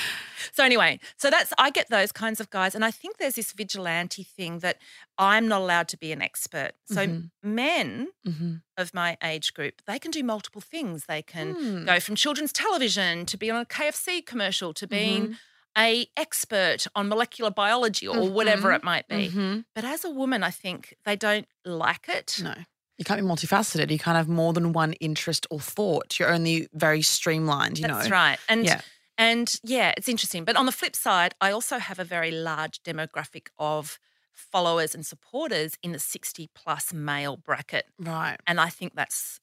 [0.52, 3.52] So anyway, so that's I get those kinds of guys, and I think there's this
[3.52, 4.78] vigilante thing that
[5.16, 6.72] I'm not allowed to be an expert.
[6.86, 7.30] So Mhm.
[7.44, 8.62] men Mhm.
[8.76, 11.04] of my age group, they can do multiple things.
[11.06, 11.84] They can Hmm.
[11.84, 15.34] go from children's television to be on a KFC commercial to being Mm-hmm.
[15.76, 18.76] a expert on molecular biology or whatever Mhm.
[18.76, 19.28] it might be.
[19.30, 19.64] Mhm.
[19.76, 22.40] But as a woman, I think they don't like it.
[22.42, 22.54] No.
[22.98, 23.90] You can't be multifaceted.
[23.90, 26.18] You can't have more than one interest or thought.
[26.18, 28.14] You're only very streamlined, you That's know.
[28.14, 28.38] right.
[28.48, 28.80] And Yeah.
[29.16, 30.44] and yeah, it's interesting.
[30.44, 33.98] But on the flip side, I also have a very large demographic of
[34.32, 37.86] followers and supporters in the 60 plus male bracket.
[37.98, 38.36] Right.
[38.46, 39.40] And I think that's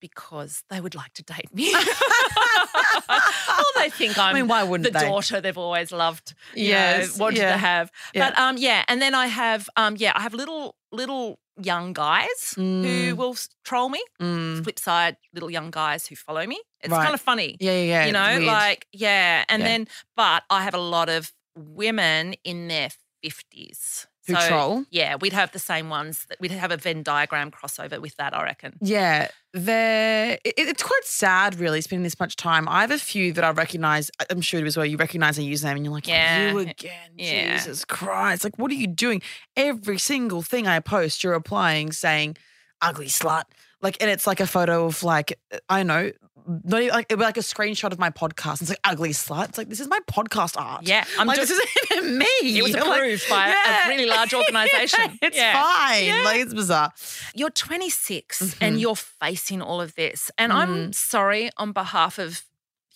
[0.00, 1.74] because they would like to date me.
[1.74, 5.04] or they think I'm I mean, why wouldn't the they?
[5.06, 6.34] daughter they've always loved.
[6.54, 7.52] You Yes, know, wanted yeah.
[7.52, 7.90] to have.
[8.14, 8.28] Yeah.
[8.30, 12.54] But um, yeah, and then I have um, yeah, I have little little young guys
[12.56, 13.16] who Mm.
[13.16, 14.02] will troll me.
[14.20, 14.62] Mm.
[14.64, 16.60] Flip side, little young guys who follow me.
[16.80, 17.02] It's Right.
[17.02, 17.56] kind of funny.
[17.60, 18.06] Yeah, yeah, yeah.
[18.06, 19.68] you know, like yeah, and Yeah.
[19.68, 22.88] then but I have a lot of women in their
[23.22, 24.84] fifties Who troll?
[24.90, 26.26] Yeah, we'd have the same ones.
[26.28, 28.36] That we'd have a Venn diagram crossover with that.
[28.36, 28.76] I reckon.
[28.80, 32.68] Yeah, they're, it, it's quite sad, really, spending this much time.
[32.68, 34.10] I have a few that I recognize.
[34.30, 36.50] I'm sure it was where you recognize a username and you're like, Yeah.
[36.52, 37.10] you again.
[37.16, 37.56] Yeah.
[37.56, 38.44] Jesus Christ.
[38.44, 39.22] Like, what are you doing?
[39.56, 42.36] Every single thing I post, you're applying saying,
[42.82, 43.44] ugly slut.
[43.82, 45.38] Like, and it's like a photo of, like,
[45.68, 46.10] I know,
[46.46, 48.60] not even, like, it'd be like a screenshot of my podcast.
[48.60, 49.48] It's like, ugly slut.
[49.50, 50.86] It's like, this is my podcast art.
[50.86, 52.26] Yeah, I'm like, just- this isn't even me.
[52.42, 55.00] It was You're like, approved by a- a really large organisation.
[55.22, 55.62] Yeah, it's Yeah.
[55.62, 56.04] fine.
[56.04, 56.22] Yeah.
[56.24, 56.92] Like, it's bizarre.
[57.34, 58.56] You're 26 Mhm.
[58.60, 60.30] and you're facing all of this.
[60.38, 60.56] And Mm.
[60.56, 62.42] I'm sorry on behalf of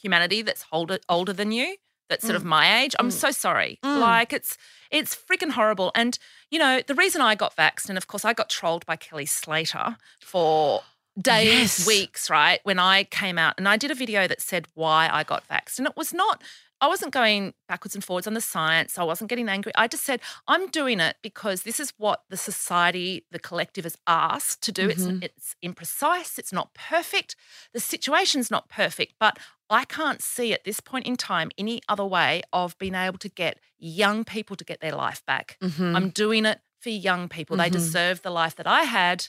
[0.01, 1.77] humanity that's older, older than you,
[2.11, 2.95] that's sort of my age.
[2.99, 3.13] I'm Mm.
[3.13, 3.79] so sorry.
[3.83, 4.01] Mm.
[4.01, 4.59] Like it's
[4.95, 5.91] it's freaking horrible.
[5.95, 6.19] And
[6.51, 9.27] you know, the reason I got vaxxed, and of course I got trolled by Kelly
[9.27, 10.83] Slater for
[11.21, 11.87] days, Yes.
[11.87, 12.61] weeks, right?
[12.65, 15.79] When I came out and I did a video that said why I got vaxxed.
[15.79, 16.43] And it was not
[16.81, 18.99] I wasn't going backwards and forwards on the science.
[18.99, 19.73] I wasn't getting angry.
[19.77, 23.97] I just said, I'm doing it because this is what the society, the collective has
[24.07, 24.89] asked to do.
[24.89, 25.23] Mhm.
[25.23, 27.37] It's it's imprecise, it's not perfect.
[27.73, 29.39] The situation's not perfect, but
[29.71, 33.29] I can't see at this point in time any other way of being able to
[33.29, 35.57] get young people to get their life back.
[35.63, 35.97] Mhm.
[35.97, 37.57] I'm doing it for young people.
[37.57, 37.73] They Mhm.
[37.73, 39.29] deserve the life that I had,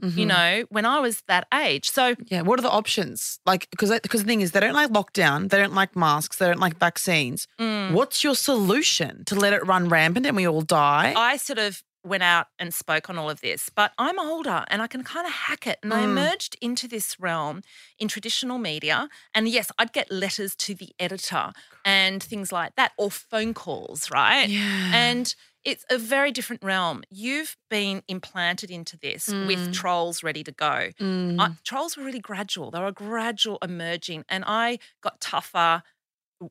[0.00, 0.28] you Mhm.
[0.28, 1.90] know, when I was that age.
[1.90, 3.40] So Yeah, what are the options?
[3.46, 6.46] Like, because because the thing is, they don't like lockdown, they don't like masks, they
[6.46, 7.46] don't like vaccines.
[7.60, 11.14] mm, What's your solution to let it run rampant and we all die?
[11.16, 14.80] I sort of went out and spoke on all of this, but I'm older and
[14.80, 15.78] I can kind of hack it.
[15.82, 16.04] And I Mm.
[16.04, 17.62] emerged into this realm
[17.98, 19.08] in traditional media.
[19.34, 21.52] And yes, I'd get letters to the editor
[21.84, 24.48] and things like that, or phone calls, right?
[24.48, 25.34] yeah, And
[25.64, 27.02] it's a very different realm.
[27.10, 29.72] You've been implanted into this with Mm.
[29.72, 30.90] trolls ready to go.
[31.00, 31.40] Mm.
[31.40, 32.70] I, trolls were really gradual.
[32.70, 35.82] They were gradual emerging, and I got tougher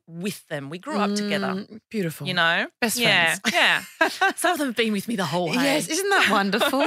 [0.05, 0.69] with them.
[0.69, 2.27] We grew up together, Mm, Beautiful.
[2.27, 2.67] you know?
[2.81, 3.83] Best yeah, friends.
[4.01, 4.09] Yeah.
[4.35, 5.53] Some of them have been with me the whole way.
[5.55, 6.79] Yes, isn't that wonderful?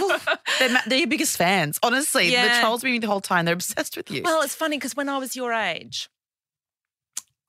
[0.58, 1.78] they're, they're your biggest fans.
[1.82, 2.60] Honestly, the Yeah.
[2.60, 3.46] trolls been with you the whole time.
[3.46, 4.20] They're obsessed with you.
[4.22, 6.10] Well, it's funny because when I was your age,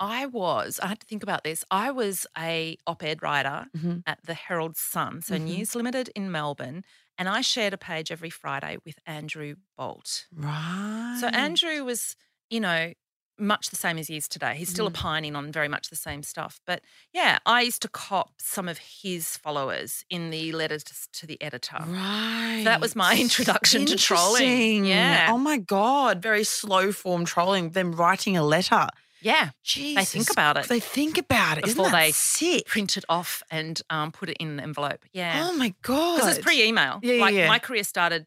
[0.01, 1.63] I was, I had to think about this.
[1.69, 4.01] I was a op-ed writer Mhm.
[4.07, 5.41] at the Herald Sun, so Mhm.
[5.43, 6.83] News Limited in Melbourne,
[7.19, 10.25] and I shared a page every Friday with Andrew Bolt.
[10.35, 11.17] right.
[11.21, 12.15] So Andrew was,
[12.49, 12.93] you know,
[13.37, 14.55] much the same as he is today.
[14.55, 14.73] He's Mm.
[14.73, 16.59] still opining on very much the same stuff.
[16.65, 16.83] But
[17.13, 20.83] yeah, I used to cop some of his followers in the letters
[21.13, 21.77] to the editor.
[21.79, 22.61] Right.
[22.65, 24.85] That was my introduction to trolling.
[24.85, 25.27] Yeah.
[25.31, 26.21] Oh my God.
[26.21, 28.87] Very slow form trolling, them writing a letter.
[29.21, 29.51] Yeah.
[29.63, 30.11] Jesus.
[30.11, 31.65] think about it They think about it.
[31.65, 32.65] before they sick?
[32.65, 35.05] print it off and um, put it in an envelope.
[35.13, 35.47] Yeah.
[35.49, 36.17] Oh my God.
[36.17, 36.99] Because it's pre email.
[37.01, 37.47] Yeah, yeah, like yeah.
[37.47, 38.25] my career started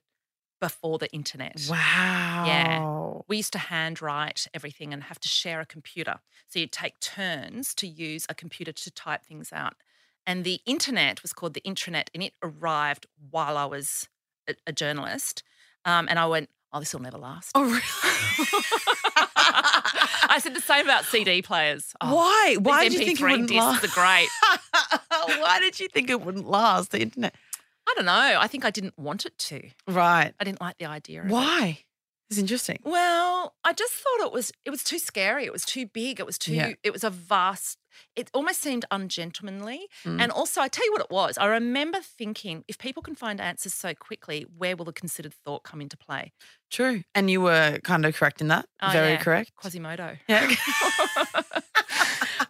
[0.61, 1.67] before the internet.
[1.69, 2.45] Wow.
[2.47, 3.23] Yeah.
[3.29, 6.21] We used to handwrite everything and have to share a computer.
[6.49, 9.75] So you'd take turns to use a computer to type things out.
[10.27, 14.09] And the internet was called the intranet, and it arrived while I was
[14.49, 15.43] a, a journalist.
[15.85, 17.53] Um, and I went, oh, this will never last.
[17.55, 17.81] Oh, really?
[20.27, 21.95] I said the same about CD players.
[22.01, 22.57] Oh, Why?
[22.61, 23.85] Why did you think it wouldn't discs last?
[23.85, 24.29] are great.
[25.41, 26.91] Why did you think it wouldn't last?
[26.91, 27.35] The internet.
[27.89, 28.39] I don't know.
[28.41, 29.63] I think I didn't want it to.
[29.87, 30.33] Right.
[30.39, 31.33] I didn't like the idea of it.
[32.31, 32.79] It's interesting.
[32.85, 35.45] Well, I just thought it was it was too scary.
[35.45, 36.21] It was too big.
[36.21, 36.73] It was too Yeah.
[36.83, 37.79] it was a vast
[38.17, 39.87] it almost seemed ungentlemanly.
[40.05, 40.21] Mm.
[40.21, 41.39] And also I tell you what it was.
[41.39, 45.63] I remember thinking if people can find answers so quickly, where will the considered thought
[45.63, 46.33] come into play?
[46.71, 47.05] True.
[47.15, 48.67] And you were kind of correct in that.
[48.83, 49.23] Oh, Very yeah.
[49.23, 49.55] correct.
[49.55, 50.17] Quasimodo.
[50.27, 50.51] Yeah.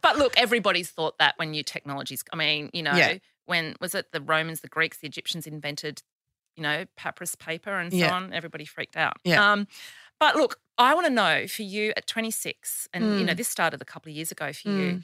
[0.03, 3.19] but look, everybody's thought that when new technologies I mean, you know, Yeah.
[3.47, 6.03] when was it the Romans, the Greeks, the Egyptians invented,
[6.57, 8.15] you know, papyrus paper and so Yeah.
[8.15, 9.17] on, everybody freaked out.
[9.25, 9.53] Yeah.
[9.53, 9.67] Um,
[10.21, 13.37] but look, I want to know for you at 26, and you know, Mm.
[13.37, 15.03] this started a couple of years ago for you.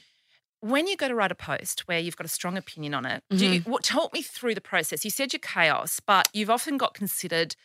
[0.60, 3.22] When you go to write a post where you've got a strong opinion on it,
[3.32, 3.52] Mm-hmm.
[3.52, 5.04] you, what, talk me through the process.
[5.04, 7.56] You said you're chaos, but you've often got considered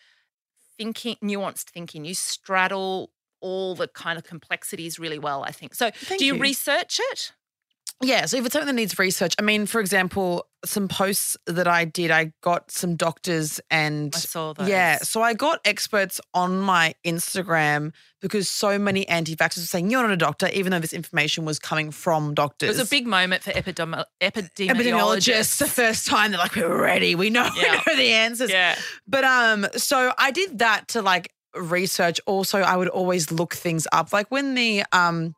[0.77, 2.05] thinking, nuanced thinking.
[2.05, 5.75] You straddle all the kind of complexities really well, I think.
[5.75, 6.41] So, Thank do you, you.
[6.41, 7.33] research it?
[8.03, 11.67] Yeah, so if it's something that needs research, I mean, for example, some posts that
[11.67, 14.67] I did, I got some doctors and I saw those.
[14.67, 20.01] yeah, so I got experts on my Instagram because so many anti-vaxxers were saying you're
[20.01, 22.67] not a doctor, even though this information was coming from doctors.
[22.67, 24.67] It was a big moment for epidemi- epidemiologists.
[24.67, 25.57] epidemiologists.
[25.59, 27.81] The first time they're like, we're ready, we know, Yeah.
[27.85, 28.51] we know the answers.
[28.51, 28.75] Yeah.
[29.07, 32.19] But um, so I did that to like research.
[32.25, 35.33] Also, I would always look things up, like when the um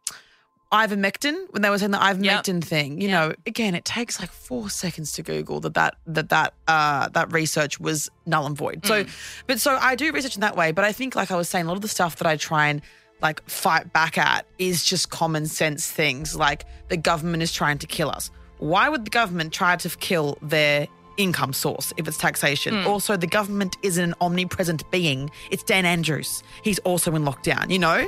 [0.72, 3.00] ivermectin, when they were saying the ivermectin thing.
[3.02, 3.30] You Yep.
[3.30, 7.32] know, again, it takes like four seconds to Google that that that that uh that
[7.32, 8.86] research was null and void.
[8.86, 9.10] So, Mm.
[9.48, 10.72] but so I do research in that way.
[10.72, 12.68] But I think, like I was saying, a lot of the stuff that I try
[12.68, 12.82] and
[13.22, 17.88] like fight back at is just common sense things like the government is trying to
[17.88, 18.30] kill us.
[18.60, 22.84] Why would the government try to kill their income source if it's taxation?
[22.86, 25.32] Also, the government isn't an omnipresent being.
[25.50, 26.44] It's Dan Andrews.
[26.64, 28.08] He's also in lockdown, you know?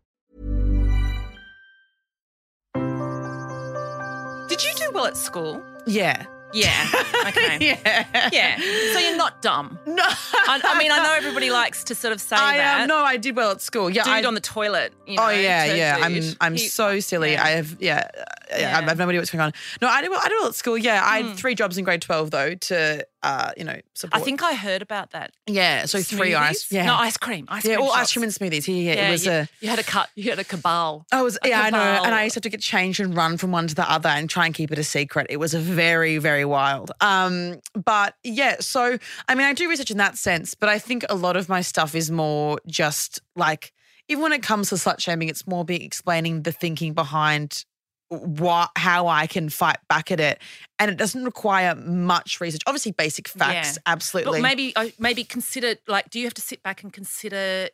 [4.51, 5.63] Did you do well at school?
[5.85, 6.25] Yeah.
[6.51, 6.89] Yeah.
[7.27, 7.57] Okay.
[7.85, 8.29] yeah.
[8.33, 8.57] yeah.
[8.91, 9.79] So you're not dumb.
[9.85, 10.03] No.
[10.03, 12.81] I, I mean, I know everybody likes to sort of say I um, that.
[12.81, 12.87] am.
[12.89, 13.89] No, I did well at school.
[13.89, 14.03] Yeah.
[14.03, 14.91] Dude I, on the toilet.
[15.07, 15.99] You oh, know, oh yeah, yeah.
[16.01, 16.21] I'm.
[16.41, 17.31] I'm He- so silly.
[17.31, 17.45] yeah.
[17.45, 18.09] I have yeah,
[18.57, 18.77] yeah.
[18.77, 19.53] I have no idea what's going on.
[19.81, 20.11] No, I did.
[20.11, 20.77] I did well at school.
[20.77, 21.27] Yeah, I Hmm.
[21.29, 24.21] had three jobs in grade twelve though to uh you know support.
[24.21, 25.31] I think I heard about that.
[25.47, 25.85] yeah.
[25.85, 26.35] So three Smoothies?
[26.37, 26.71] ice.
[26.71, 26.85] Yeah.
[26.85, 27.45] No, ice cream.
[27.49, 27.85] Ice yeah, cream.
[27.87, 28.67] all ice cream and smoothies.
[28.67, 28.93] Yeah, yeah.
[28.93, 29.47] Yeah, it was you, a.
[29.61, 30.09] you had a cut.
[30.15, 31.05] You had a cabal.
[31.11, 32.13] I was a yeah, I know, and cabal.
[32.13, 34.29] I used to have to get changed and run from one to the other and
[34.29, 35.27] try and keep it a secret.
[35.29, 36.91] It was a very, very wild.
[37.01, 41.05] Um, but yeah, so I mean, I do research in that sense, but I think
[41.09, 43.71] a lot of my stuff is more just like
[44.07, 47.65] even when it comes to slut shaming, it's more be explaining the thinking behind
[48.11, 50.41] what how I can fight back at it,
[50.79, 52.61] and it doesn't require much research.
[52.67, 53.81] Obviously, basic facts, Yeah.
[53.85, 54.39] absolutely.
[54.39, 57.69] But maybe, uh, maybe consider like, do you have to sit back and consider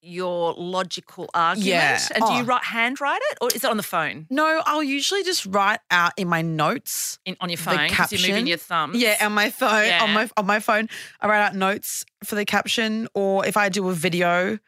[0.00, 1.66] your logical argument.
[1.68, 2.00] Yeah.
[2.14, 2.44] And do you Oh.
[2.44, 4.28] write handwrite it or is it on the phone?
[4.30, 7.18] No, I'll usually just write out in my notes.
[7.24, 7.88] In, on your The phone?
[7.90, 8.92] 'cause you're moving your thumb.
[8.94, 9.86] Yeah, on my phone.
[9.86, 10.04] Yeah.
[10.04, 10.88] On my on my phone,
[11.20, 14.60] I write out notes for the caption, or if I do a video,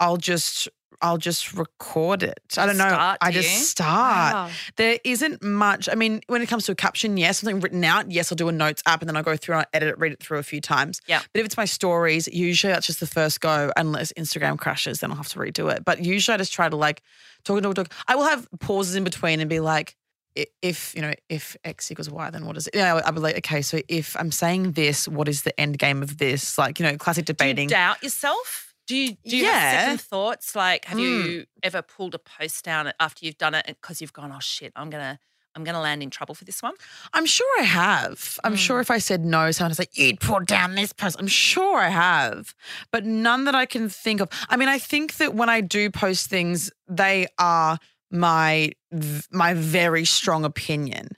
[0.00, 0.68] I'll just
[1.00, 2.40] I'll just record it.
[2.56, 2.88] I don't know.
[2.88, 3.64] Start, I do just you?
[3.64, 4.34] start.
[4.34, 4.50] Wow.
[4.76, 5.88] There isn't much.
[5.90, 8.48] I mean, when it comes to a caption, yes, something written out, yes, I'll do
[8.48, 10.38] a notes app and then I'll go through and I'll edit it, read it through
[10.38, 11.00] a few times.
[11.06, 11.20] Yeah.
[11.32, 15.10] But if it's my stories, usually that's just the first go, unless Instagram crashes, then
[15.10, 15.84] I'll have to redo it.
[15.84, 17.02] But usually I just try to like
[17.44, 17.98] talk, and talk, and talk.
[18.08, 19.96] I will have pauses in between and be like,
[20.62, 23.36] if you know if x equals y then what is it yeah i'll be like
[23.36, 26.86] okay so if i'm saying this what is the end game of this like you
[26.86, 28.71] know classic Do you debating doubt yourself?
[28.92, 29.52] Do you do you Yeah.
[29.52, 30.54] have second thoughts?
[30.54, 31.24] Like, have Mm.
[31.26, 34.70] you ever pulled a post down after you've done it because you've gone, oh shit,
[34.76, 35.18] I'm gonna
[35.54, 36.74] I'm gonna land in trouble for this one?
[37.14, 40.74] i'm sure i have i'm sure if i said no someone's like you'd pull down
[40.76, 42.54] this post i'm sure i have
[42.90, 45.90] but none that i can think of i mean i think that when i do
[45.90, 47.78] post things they are
[48.10, 48.70] my
[49.30, 51.08] my very strong opinion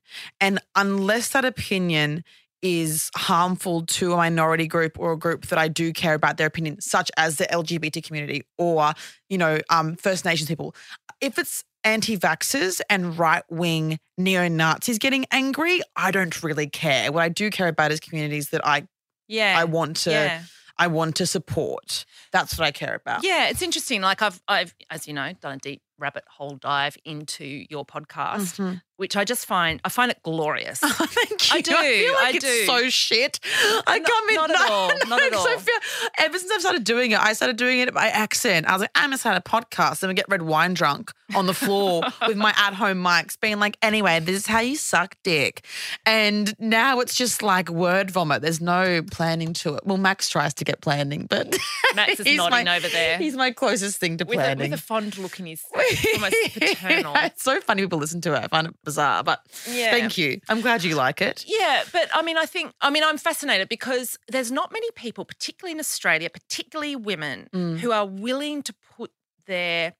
[0.40, 2.24] and unless that opinion
[2.64, 6.46] is harmful to a minority group or a group that I do care about their
[6.46, 8.94] opinion, such as the LGBT community or,
[9.28, 10.74] you know, um, First Nations people.
[11.20, 17.12] If it's anti-vaxxers and right-wing neo-Nazis getting angry, I don't really care.
[17.12, 18.88] What I do care about is communities that I
[19.28, 19.54] Yeah.
[19.58, 20.42] I want to Yeah.
[20.76, 22.04] I want to support.
[22.32, 23.22] That's what I care about.
[23.22, 24.00] Yeah, it's interesting.
[24.02, 28.56] Like I've I've, as you know, done a deep rabbit hole dive into your podcast,
[28.58, 28.82] Mhm.
[28.96, 30.78] Which I just find I find it glorious.
[30.80, 31.56] Thank you.
[31.56, 32.64] I do, feel like I it's do.
[32.66, 33.40] so shit.
[33.86, 35.58] I Not- come in not at all, not at 'cause I all.
[35.58, 35.78] feel,
[36.18, 38.66] ever since I've started doing it, I started doing it by accent.
[38.66, 41.46] I was like, I'm gonna start a podcast and we get red wine drunk on
[41.46, 45.64] the floor with my at-home mics, being like, anyway, this is how you suck dick.
[46.06, 48.42] And now it's just like word vomit.
[48.42, 49.86] There's no planning to it.
[49.86, 51.56] Well, Max tries to get planning, but
[51.94, 53.18] Max is nodding my- over there.
[53.18, 54.70] He's my closest thing to with, a, planning.
[54.70, 57.14] with a fond look in his face, almost paternal.
[57.16, 58.44] it's so funny people listen to it.
[58.44, 59.90] I find it bizarre, but Yeah.
[59.90, 60.40] thank you.
[60.48, 61.44] I'm glad you like it.
[61.46, 65.24] Yeah, but I mean, I think, I mean, I'm fascinated because there's not many people,
[65.24, 67.78] particularly in Australia, particularly women, Mm.
[67.78, 69.10] who are willing to put
[69.46, 69.94] their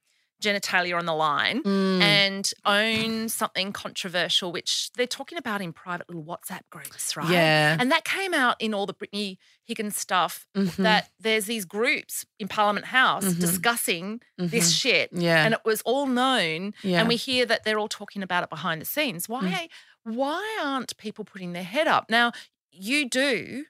[0.45, 2.01] genitalia on the line Mm.
[2.03, 7.29] and own something controversial, which they're talking about in private little WhatsApp groups, right?
[7.31, 7.77] Yeah.
[7.81, 10.77] And that came out in all the Brittany Higgins stuff Mhm.
[10.77, 13.41] that there's these groups in Parliament House Mhm.
[13.41, 15.11] discussing this shit.
[15.13, 15.45] Yeah.
[15.45, 16.75] And it was all known.
[16.83, 17.01] Yeah.
[17.01, 19.29] And we hear that they're all talking about it behind the scenes.
[19.29, 19.69] Why
[20.05, 22.11] why aren't people putting their head up?
[22.11, 22.33] Now,
[22.71, 23.65] you do.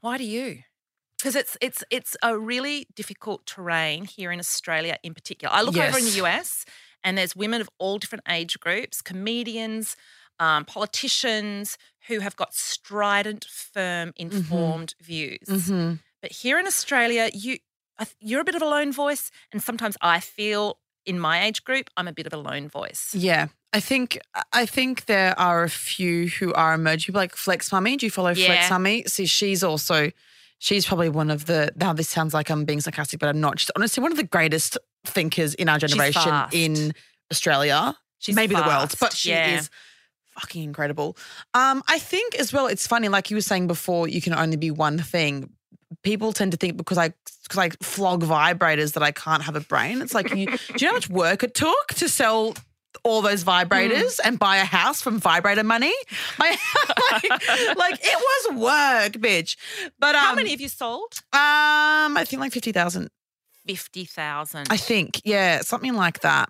[0.00, 0.62] Why do you?
[1.22, 5.54] Because it's it's it's a really difficult terrain here in Australia in particular.
[5.54, 6.64] I look over in the US
[7.04, 9.96] and there's women of all different age groups, comedians,
[10.40, 15.46] um, politicians who have got strident, firm, informed views.
[15.48, 16.00] Mhm.
[16.20, 17.58] But here in Australia, you
[18.18, 21.88] you're a bit of a lone voice, and sometimes I feel in my age group
[21.96, 23.14] I'm a bit of a lone voice.
[23.14, 23.46] Yeah.
[23.72, 24.18] I think
[24.52, 27.14] I think there are a few who are emerging.
[27.14, 27.96] Like Flex Mami.
[27.96, 28.46] Do you follow Yeah.
[28.46, 29.08] Flex Mami?
[29.08, 30.10] See, she's also
[30.62, 33.58] she's probably one of the now this sounds like I'm being sarcastic, but I'm not.
[33.58, 36.54] She's honestly one of the greatest thinkers in our generation fast.
[36.54, 36.92] in
[37.30, 37.96] Australia.
[38.18, 39.58] She's maybe the world, but she yeah.
[39.58, 39.70] is
[40.30, 41.16] fucking incredible.
[41.52, 44.56] Um, I think as well, it's funny, like you were saying before, you can only
[44.56, 45.50] be one thing.
[46.04, 49.60] People tend to think because I because I flog vibrators that I can't have a
[49.60, 50.00] brain.
[50.00, 52.54] It's like you do you know how much work it took to sell
[53.04, 55.92] all those vibrators and buy a house from vibrator money?
[56.38, 56.50] My,
[57.12, 58.16] like, like, it
[58.50, 59.56] was work, bitch.
[59.98, 61.12] But um, How many have you sold?
[61.32, 63.08] Um, I think like fifty thousand.
[63.66, 64.66] Fifty thousand.
[64.70, 66.48] I think, yeah, something like that.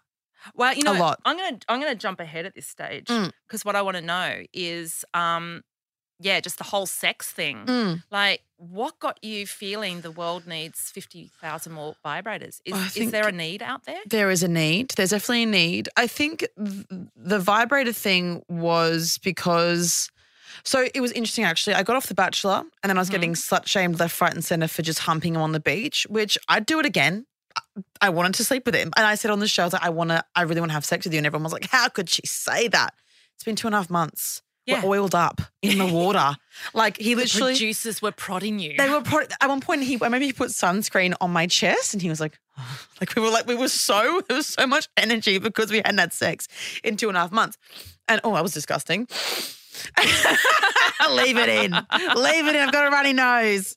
[0.54, 1.20] Well, you know, a lot.
[1.24, 3.30] I'm gonna I'm gonna jump ahead at this stage Mm.
[3.46, 5.62] because what I want to know is, um,
[6.22, 7.64] yeah, just the whole sex thing.
[7.66, 8.02] Mm.
[8.10, 12.60] Like, what got you feeling the world needs fifty thousand more vibrators?
[12.64, 14.00] Is, is there a need out there?
[14.06, 14.92] There is a need.
[14.96, 15.88] There's definitely a need.
[15.96, 20.10] I think th- the vibrator thing was because.
[20.64, 21.74] So it was interesting actually.
[21.74, 24.44] I got off The Bachelor and then I was getting slut shamed left, right, and
[24.44, 27.26] center for just humping him on the beach, which I'd do it again.
[28.00, 28.92] I wanted to sleep with him.
[28.96, 30.70] And I said on the show, I was like, I want to, I really want
[30.70, 31.18] to have sex with you.
[31.18, 32.94] And everyone was like, How could she say that?
[33.34, 34.42] It's been two and a half months.
[34.66, 34.80] Yeah.
[34.84, 36.36] We're oiled up in the water.
[36.74, 37.52] like he The literally.
[37.52, 38.76] producers were prodding you.
[38.76, 39.82] They were pro- at one point.
[39.82, 42.38] He remember he put sunscreen on my chest, and he was like,
[43.00, 45.98] like we were like we were so there was so much energy because we hadn't
[45.98, 46.46] had sex
[46.84, 47.58] in two and a half months,
[48.08, 49.08] and oh, that was disgusting.
[51.10, 51.72] Leave it in.
[51.72, 52.62] Leave it in.
[52.62, 53.76] I've got a runny nose.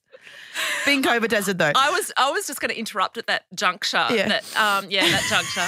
[0.85, 1.71] Been COVID desert though.
[1.75, 4.05] I was I was just going to interrupt at that juncture.
[4.11, 4.27] Yeah.
[4.27, 5.67] That, um, yeah, that juncture.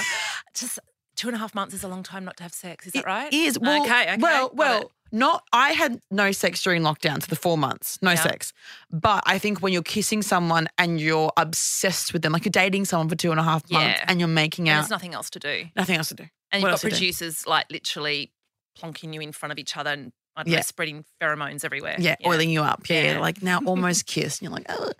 [0.54, 0.78] just
[1.16, 2.86] two and a half months is a long time not to have sex.
[2.86, 3.32] Is that right?
[3.32, 3.58] It is.
[3.58, 4.02] Well, okay.
[4.04, 4.16] Okay.
[4.18, 4.92] Well, well.
[5.12, 8.22] Not I had no sex during lockdown, so the four months, no Yeah.
[8.22, 8.52] sex.
[8.90, 12.84] But I think when you're kissing someone and you're obsessed with them, like you're dating
[12.84, 14.04] someone for two and a half months Yeah.
[14.08, 15.66] and you're making And out, there's nothing else to do.
[15.76, 16.24] nothing else to do.
[16.52, 18.32] And What you've got producers like literally
[18.78, 20.62] plonking you in front of each other and I don't know, Yeah.
[20.62, 21.96] spreading pheromones everywhere.
[21.98, 22.88] Yeah, oiling you up.
[22.88, 23.18] Yeah, Yeah.
[23.20, 24.38] like now almost kiss.
[24.38, 24.92] And you're like, oh.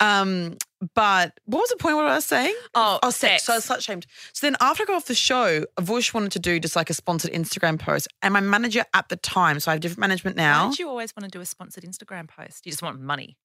[0.00, 0.58] Um,
[0.94, 1.96] but what was the point?
[1.96, 2.54] What was I was saying?
[2.74, 3.44] Oh, oh, sex.
[3.44, 3.44] sex.
[3.44, 4.06] So I was slut shamed.
[4.34, 6.94] So then after I got off the show, Vush wanted to do just like a
[6.94, 8.08] sponsored Instagram post.
[8.20, 10.64] And my manager at the time, so I have different management now.
[10.64, 12.66] Why did you always want to do a sponsored Instagram post?
[12.66, 13.36] You just want money.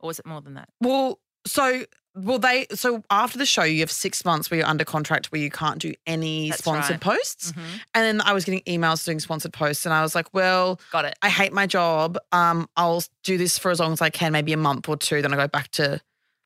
[0.00, 0.68] Or was it more than that?
[0.80, 1.84] Well, so
[2.14, 5.40] well they so after the show you have six months where you're under contract where
[5.40, 7.00] you can't do any That's sponsored right.
[7.00, 7.52] posts.
[7.52, 7.62] Mhm.
[7.94, 11.04] And then I was getting emails doing sponsored posts, and I was like, well, Got
[11.04, 11.16] it.
[11.22, 12.18] I hate my job.
[12.32, 15.22] Um, I'll do this for as long as I can, maybe a month or two.
[15.22, 16.00] Then I go back to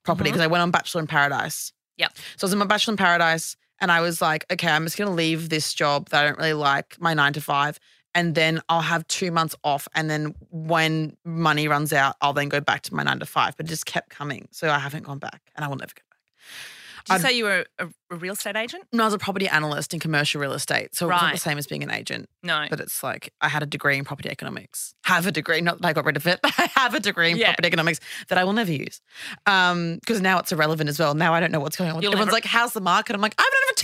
[0.04, 1.72] property because I went on Bachelor in Paradise.
[1.96, 2.12] Yep.
[2.36, 4.98] So I was in my Bachelor in Paradise, and I was like, okay, I'm just
[4.98, 7.78] gonna leave this job that I don't really like, my nine to five,
[8.14, 12.48] and then I'll have two months off, and then when money runs out, I'll then
[12.48, 13.56] go back to my nine to five.
[13.56, 16.02] But it just kept coming, so I haven't gone back, and I will never go
[16.10, 16.18] back.
[17.04, 18.84] Did you I'd- say you were a, a real estate agent?
[18.92, 21.58] No, I was a property analyst in commercial real estate, so it wasn't the same
[21.58, 22.28] as being an agent.
[22.44, 22.66] No.
[22.70, 24.94] But it's like I had a degree in property economics.
[25.04, 26.38] Have a degree, not that I got rid of it.
[26.44, 27.46] I have a degree in Yeah.
[27.48, 27.98] property economics
[28.28, 29.00] that I will never use.
[29.46, 31.14] Um, because now it's irrelevant as well.
[31.14, 32.02] Now I don't know what's going on.
[32.02, 33.14] You'll Everyone's never- like, how's the market?
[33.16, 33.74] I'm like, I've done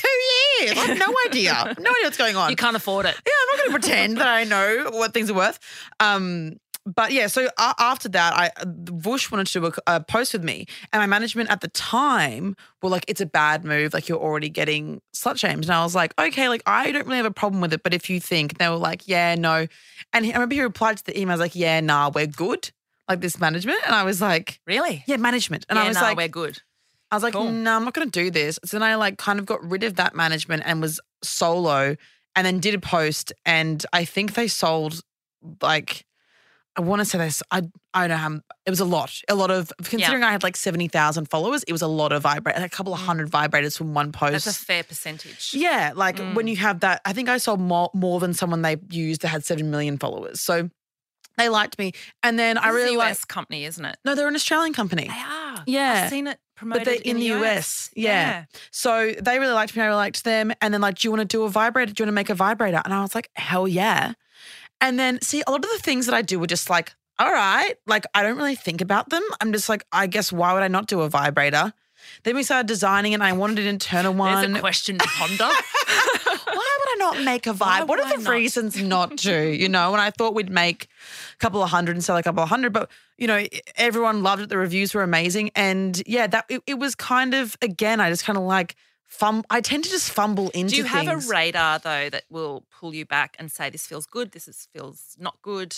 [0.67, 0.89] it for two years.
[0.89, 1.53] I have no idea.
[1.79, 2.51] No idea what's going on.
[2.51, 3.15] you can't afford it.
[3.27, 5.59] Yeah, I'm not going to pretend that I know what things are worth.
[6.01, 6.57] Um,
[6.87, 10.65] but yeah, so after that, I Vush wanted to do a, a post with me,
[10.91, 13.93] and my management at the time were like, "It's a bad move.
[13.93, 17.19] Like you're already getting slut shamed." And I was like, "Okay, like I don't really
[17.19, 19.67] have a problem with it, but if you think," they were like, "Yeah, no."
[20.15, 22.71] And he, I remember he replied to the email, like, "Yeah, nah, we're good."
[23.07, 25.03] Like this management, and I was like, Really?
[25.07, 26.63] "Yeah, management." And yeah, I was nah, like, we're good.
[27.11, 27.51] I was like, Cool.
[27.51, 28.59] no, I'm not going to do this.
[28.65, 31.97] So then I like kind of got rid of that management and was solo
[32.37, 33.33] and then did a post.
[33.47, 35.01] And I think they sold
[35.63, 36.05] like,
[36.77, 39.35] I want to say this, I, I don't know how, it was a lot, a
[39.35, 42.69] lot of, considering I had like 70,000 followers, it was a lot of vibrators, a
[42.69, 44.31] couple of hundred vibrators from one post.
[44.31, 44.45] Mm.
[44.45, 45.55] That's a fair percentage.
[45.55, 45.93] yeah.
[45.97, 46.51] Like when Mm.
[46.51, 49.45] you have that, I think I sold more, more than someone they used that had
[49.45, 50.41] 7 million followers.
[50.41, 50.71] So
[51.37, 51.93] they liked me.
[52.23, 53.97] And then I This is really a like, US company, isn't it?
[54.05, 55.09] no, they're an Australian company.
[55.09, 55.65] They are.
[55.67, 56.03] Yeah.
[56.05, 57.91] I've seen it promoted But they're in, the US.
[57.95, 58.45] Yeah.
[58.71, 59.83] So they really liked me.
[59.83, 60.53] I really liked them.
[60.61, 61.93] And then like, do you want to do a vibrator?
[61.93, 62.83] Do you want to make a vibrator?
[62.85, 64.13] And I was like, hell yeah.
[64.81, 67.33] And then see, a lot of the things that I do were just like, all
[67.33, 69.23] right, like I don't really think about them.
[69.41, 71.73] I'm just like, I guess why would I not do a vibrator?
[72.23, 74.43] Then we started designing and I wanted an internal one.
[74.43, 75.49] There's a question to ponder.
[76.99, 77.89] why not make a Why vibe?
[77.89, 78.33] What are the not?
[78.33, 79.57] reasons not to?
[79.57, 80.89] You know, and I thought we'd make
[81.35, 83.45] a couple of hundred and sell a couple of hundred, but you know,
[83.77, 84.49] everyone loved it.
[84.49, 88.25] The reviews were amazing, and yeah, that it, it was kind of again, I just
[88.25, 88.77] kind of like
[89.07, 89.45] fum.
[89.51, 90.71] I tend to just fumble into.
[90.71, 91.29] Do you have things.
[91.29, 94.69] a radar though that will pull you back and say this feels good, this is,
[94.73, 95.77] feels not good?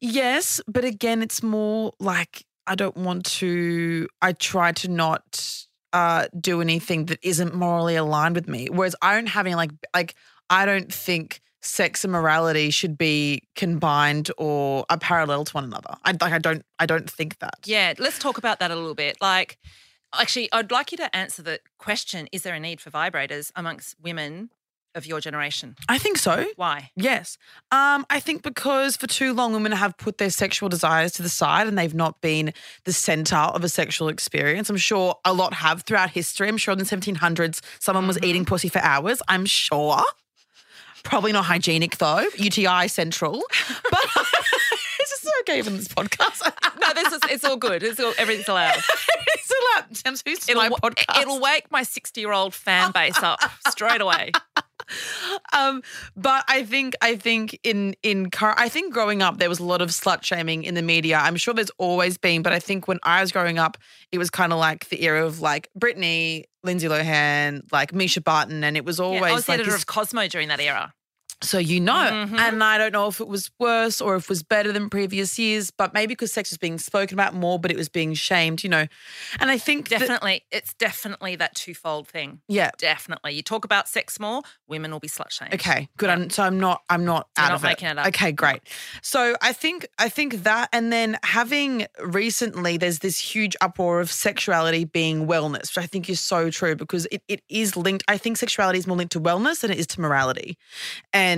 [0.00, 4.08] Yes, but again, it's more like I don't want to.
[4.20, 8.68] I try to not uh, do anything that isn't morally aligned with me.
[8.70, 10.14] Whereas I don't have any like like
[10.52, 15.94] I don't think sex and morality should be combined or are parallel to one another.
[16.04, 17.60] I like I don't I don't think that.
[17.64, 19.16] Yeah, let's talk about that a little bit.
[19.20, 19.58] Like,
[20.12, 23.96] actually, I'd like you to answer the question Is there a need for vibrators amongst
[23.98, 24.50] women
[24.94, 25.74] of your generation?
[25.88, 26.44] I think so.
[26.56, 26.90] Why?
[26.96, 27.38] Yes.
[27.70, 31.30] Um, I think because for too long women have put their sexual desires to the
[31.30, 32.52] side and they've not been
[32.84, 34.68] the center of a sexual experience.
[34.68, 36.48] I'm sure a lot have throughout history.
[36.48, 39.22] I'm sure in the 1700s someone was eating pussy for hours.
[39.28, 40.02] I'm sure.
[41.04, 42.26] Probably not hygienic though.
[42.36, 43.42] UTI central.
[43.90, 44.04] But
[45.02, 46.42] is this okay even this podcast?
[46.80, 47.82] No, this is it's all good.
[47.82, 48.76] It's all everything's allowed.
[49.34, 50.22] it's allowed.
[50.24, 51.20] Who's my podcast.
[51.20, 54.32] it'll wake my 60 year old fan base up straight away.
[55.52, 55.82] um,
[56.16, 59.82] but I think I think in in I think growing up there was a lot
[59.82, 61.18] of slut shaming in the media.
[61.18, 63.78] I'm sure there's always been, but I think when I was growing up,
[64.10, 68.62] it was kind of like the era of like Britney, Lindsay Lohan, like Mischa Barton,
[68.64, 70.60] and it was Yeah, always I was the like editor this- of Cosmo during that
[70.60, 70.94] era.
[71.42, 72.38] So you know, Mhm.
[72.38, 75.38] and I don't know if it was worse or if it was better than previous
[75.38, 78.62] years, but maybe because sex was being spoken about more, but it was being shamed,
[78.62, 78.86] you know.
[79.40, 82.40] And I think that- Definitely, it's definitely that twofold thing.
[82.48, 83.32] yeah, Definitely.
[83.34, 85.54] You talk about sex more, women will be slut shamed.
[85.54, 86.10] Okay, good.
[86.10, 86.82] I'm, so I'm not.
[86.88, 88.06] I'm not You're out not of making it up.
[88.08, 88.60] Okay, great.
[89.02, 94.10] So I think I think that, and then having recently, there's this huge uproar of
[94.12, 98.04] sexuality being wellness, which I think is so true because it, it is linked.
[98.08, 100.56] I think sexuality is more linked to wellness than it is to morality,
[101.12, 101.31] and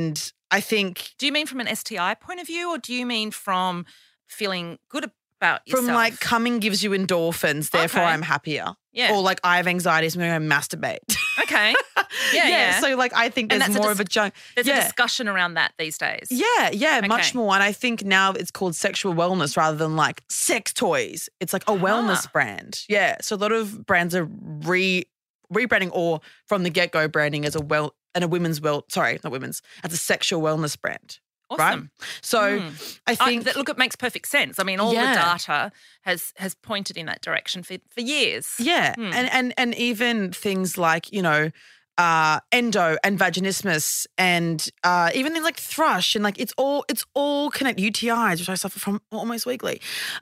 [0.51, 3.31] I think Do you mean from an STI point of view, or do you mean
[3.31, 3.87] from
[4.27, 5.87] feeling good about yourself?
[5.87, 8.11] from like coming gives you endorphins, therefore Okay.
[8.11, 8.75] I'm happier.
[8.93, 9.13] Yeah.
[9.13, 10.99] Or like I have anxiety, so I'm going to masturbate.
[11.43, 11.75] Okay.
[12.33, 12.81] Yeah, yeah.
[12.81, 14.35] So like I think there's that's a more dis- of a junk.
[14.55, 14.79] There's yeah.
[14.79, 16.29] a discussion around that these days.
[16.31, 17.53] Yeah, yeah, much more.
[17.55, 21.29] And I think now it's called sexual wellness rather than like sex toys.
[21.41, 22.31] It's like a wellness Ah.
[22.33, 22.85] brand.
[22.89, 23.17] Yeah.
[23.21, 25.05] So a lot of brands are re
[25.53, 29.19] rebranding or from the get go branding as a well and a women's well sorry,
[29.25, 31.19] not women's, as a sexual wellness brand.
[31.51, 31.91] Awesome.
[32.23, 32.99] So Mm.
[33.07, 34.59] I I, think that, look, it makes perfect sense.
[34.59, 35.15] I mean, all Yeah.
[35.15, 38.49] the data has has pointed in that direction for, for years.
[38.59, 39.11] Yeah, Hmm.
[39.13, 41.51] and and and even things like you know,
[41.99, 47.05] uh, endo and vaginismus, and uh, even things like thrush, and like it's all it's
[47.15, 47.85] all connected.
[47.85, 49.81] UTIs, which I suffer from almost weekly.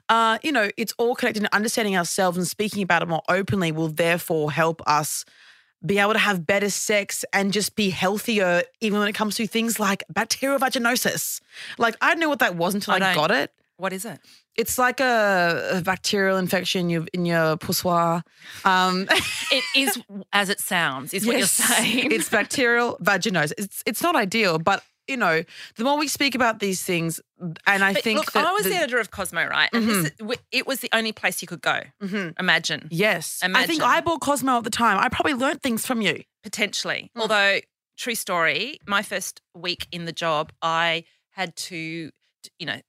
[0.09, 1.41] Uh, you know, it's all connected.
[1.41, 5.23] And understanding ourselves and speaking about it more openly will therefore help us
[5.85, 9.47] be able to have better sex and just be healthier, even when it comes to
[9.47, 11.41] things like bacterial vaginosis.
[11.77, 13.51] Like I didn't know what that was until I I, got it.
[13.77, 14.19] What is it?
[14.55, 18.23] It's like a, a bacterial infection in your in your poussoir.
[18.65, 19.07] Um,
[19.51, 22.11] It is as it sounds, is what you're saying.
[22.11, 23.53] it's bacterial vaginosis.
[23.57, 25.43] It's it's not ideal, but you know,
[25.75, 27.19] the more we speak about these things,
[27.67, 29.69] and I But think look, that I was the- the editor of Cosmo, right?
[29.73, 30.11] And this
[30.51, 31.81] it was the only place you could go.
[32.01, 32.33] Mhm.
[32.39, 34.97] Imagine, Yes, I think I bought Cosmo at the time.
[34.99, 36.23] I probably learnt things from you.
[36.43, 37.09] potentially.
[37.17, 37.21] Mm.
[37.21, 37.59] Although,
[37.97, 42.11] true story, my first week in the job, I had to,
[42.59, 42.81] you know,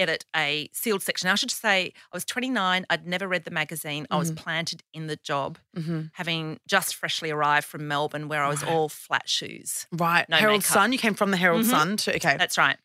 [0.00, 1.28] edit a sealed section.
[1.28, 2.86] I should say I was 29.
[2.90, 4.06] I'd never read the magazine.
[4.10, 4.36] I was Mhm.
[4.36, 6.02] planted in the job, Mm-hmm.
[6.14, 8.72] having just freshly arrived from Melbourne, where I was Right.
[8.72, 9.86] all flat shoes.
[9.92, 10.72] Right, No Herald makeup.
[10.72, 10.92] Sun.
[10.92, 11.70] You came from the Herald Mhm.
[11.70, 11.96] Sun.
[11.98, 12.78] To, okay, That's right.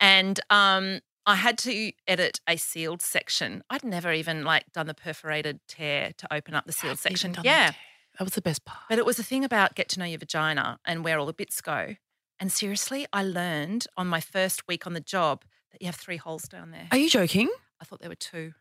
[0.00, 3.62] And um, I had to edit a sealed section.
[3.68, 7.34] I'd never even like done the perforated tear to open up the sealed section.
[7.42, 7.70] Yeah.
[7.72, 7.76] that.
[8.18, 8.84] that was the best part.
[8.88, 11.32] But it was the thing about get to know your vagina and where all the
[11.32, 11.96] bits go.
[12.40, 16.16] And seriously, I learned on my first week on the job that you have three
[16.16, 16.88] holes down there.
[16.90, 17.48] Are you joking?
[17.80, 18.52] I thought there were two.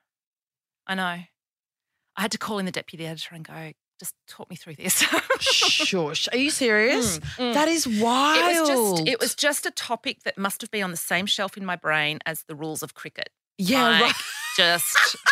[0.85, 1.03] I know.
[1.03, 5.03] I had to call in the deputy editor and go, just talk me through this.
[5.39, 6.27] Shush.
[6.31, 7.19] Are you serious?
[7.19, 7.53] Mm, mm.
[7.53, 8.37] That is wild.
[8.39, 11.25] It was just it was just a topic that must have been on the same
[11.25, 13.29] shelf in my brain as the rules of cricket.
[13.57, 14.15] yeah, Like, right.
[14.55, 15.17] Just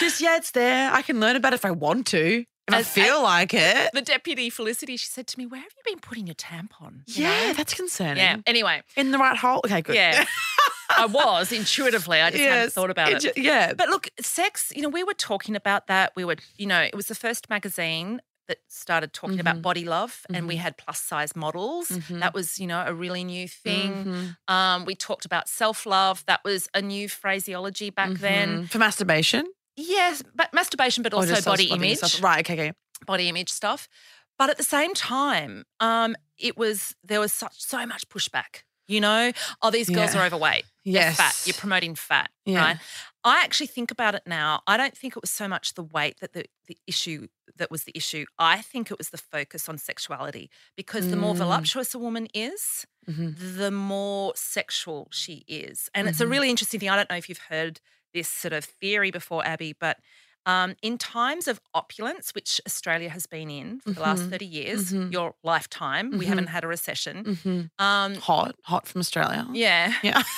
[0.00, 0.90] Just yeah, it's there.
[0.92, 2.44] I can learn about it if I want to.
[2.68, 3.90] If I feel like it.
[3.94, 7.02] the deputy Felicity, she said to me, Where have you been putting your tampon?
[7.06, 7.52] You Yeah, know?
[7.54, 8.18] that's concerning.
[8.18, 8.36] Yeah.
[8.46, 9.60] Anyway, In the right hole.
[9.64, 9.96] Okay, good.
[9.96, 10.24] yeah.
[10.90, 12.20] I was intuitively.
[12.20, 13.20] I just hadn't thought about it.
[13.20, 13.72] ju- yeah.
[13.74, 16.12] But look, sex, you know, we were talking about that.
[16.16, 19.40] We were, you know, it was the first magazine that started talking Mm-hmm.
[19.46, 21.88] about body love and we had plus size models.
[22.08, 24.04] That was, you know, a really new thing.
[24.48, 24.52] Mhm.
[24.54, 26.24] Um, we talked about self love.
[26.26, 28.64] That was a new phraseology back then.
[28.64, 28.70] Mhm.
[28.70, 29.44] For masturbation?
[29.80, 32.22] Yes, but masturbation, but also just body image, stuff?
[32.22, 32.72] Right, okay, okay.
[33.06, 33.88] body image stuff.
[34.38, 38.62] But at the same time, um, it was there was such so much pushback.
[38.88, 40.22] You know, oh, these girls Yeah.
[40.22, 40.64] are overweight.
[40.84, 41.16] They're Yes.
[41.16, 41.36] fat.
[41.44, 42.60] You're promoting fat, Yeah.
[42.64, 42.76] right?
[43.22, 44.62] I actually think about it now.
[44.66, 47.84] I don't think it was so much the weight that the, the issue that was
[47.84, 48.24] the issue.
[48.38, 51.38] I think it was the focus on sexuality because the more Mm.
[51.38, 53.34] voluptuous a woman is, Mhm.
[53.58, 55.90] the more sexual she is.
[55.94, 56.30] And it's a Mhm.
[56.30, 56.88] really interesting thing.
[56.88, 57.80] I don't know if you've heard
[58.14, 59.98] this sort of theory before, Abby, but
[60.46, 64.30] um, in times of opulence, which Australia has been in for the last Mhm.
[64.30, 65.12] 30 years, Mhm.
[65.12, 66.28] your lifetime, we Mhm.
[66.28, 67.24] haven't had a recession.
[67.24, 67.70] Mhm.
[67.78, 69.46] Um, Hot, hot from Australia.
[69.52, 69.92] yeah.
[70.02, 70.22] Yeah.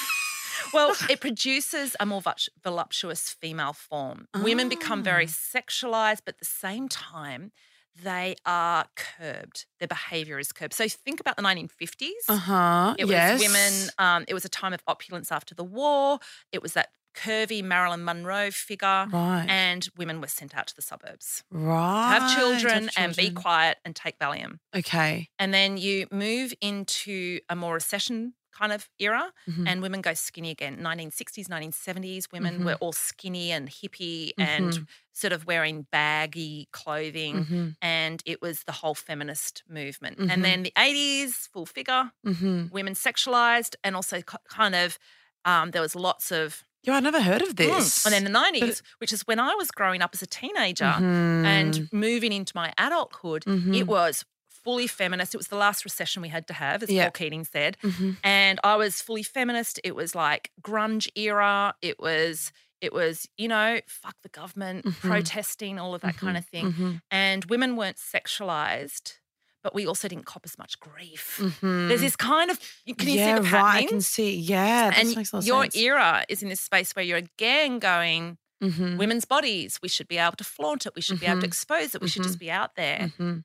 [0.73, 2.23] Well, it produces a more
[2.63, 4.29] voluptuous female form.
[4.35, 5.29] Women become very Ah.
[5.57, 7.51] sexualized, but at the same time,
[7.95, 9.67] they are curbed.
[9.81, 10.75] Their behavior is curbed.
[10.75, 12.25] So think about the 1950s.
[12.29, 12.95] Uh huh.
[12.99, 13.41] It yes.
[13.41, 16.21] women, um, it was a time of opulence after the war.
[16.53, 19.07] It was that curvy Marilyn Monroe figure.
[19.11, 19.47] Right.
[19.49, 21.43] And women were sent out to the suburbs.
[21.51, 22.19] right.
[22.19, 24.59] Have children and be quiet and take Valium.
[24.77, 25.29] Okay.
[25.39, 29.67] And then you move into a more recession kind of era Mhm.
[29.67, 30.83] and women go skinny again.
[30.83, 32.65] 1960s, 1970s, women Mhm.
[32.65, 37.47] were all skinny and hippie and sort of wearing baggy clothing.
[37.47, 37.77] Mhm.
[37.81, 40.19] And it was the whole feminist movement.
[40.19, 42.71] And then the 80s, full figure, Mhm.
[42.71, 44.99] women sexualized, and also kind of
[45.47, 46.65] um, there was lots of.
[46.83, 47.57] Yeah, I never heard of Mm.
[47.57, 48.07] this.
[48.07, 51.45] And then the 90s, which is when I was growing up as a teenager Mhm.
[51.45, 53.77] and moving into my adulthood, Mhm.
[53.77, 55.35] it was fully feminist.
[55.35, 57.05] It was the last recession we had to have, as Yeah.
[57.05, 57.77] Paul Keating said.
[57.83, 58.17] Mhm.
[58.23, 59.81] And I was fully feminist.
[59.85, 61.75] It was like grunge era.
[61.83, 65.01] It was, it was, you know, fuck the government, Mhm.
[65.01, 66.73] protesting, all of that kind of thing.
[66.73, 67.03] Mhm.
[67.11, 69.15] And women weren't sexualized,
[69.63, 71.39] but we also didn't cop as much grief.
[71.41, 71.89] Mhm.
[71.89, 72.59] There's this kind of,
[72.99, 73.85] can you yeah, see the right.
[73.85, 74.35] I can see.
[74.37, 75.77] Yeah, and makes a lot your sense.
[75.77, 78.99] era is in this space where you're again going, Mhm.
[78.99, 80.95] women's bodies, we should be able to flaunt it.
[80.95, 81.49] We should be able to Mhm.
[81.49, 82.01] expose it.
[82.03, 83.13] We should just be out there.
[83.19, 83.45] Mhm.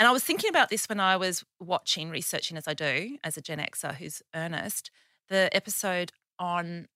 [0.00, 3.36] And I was thinking about this when I was watching, researching as I do, as
[3.36, 4.90] a Gen Xer who's earnest,
[5.28, 6.88] the episode on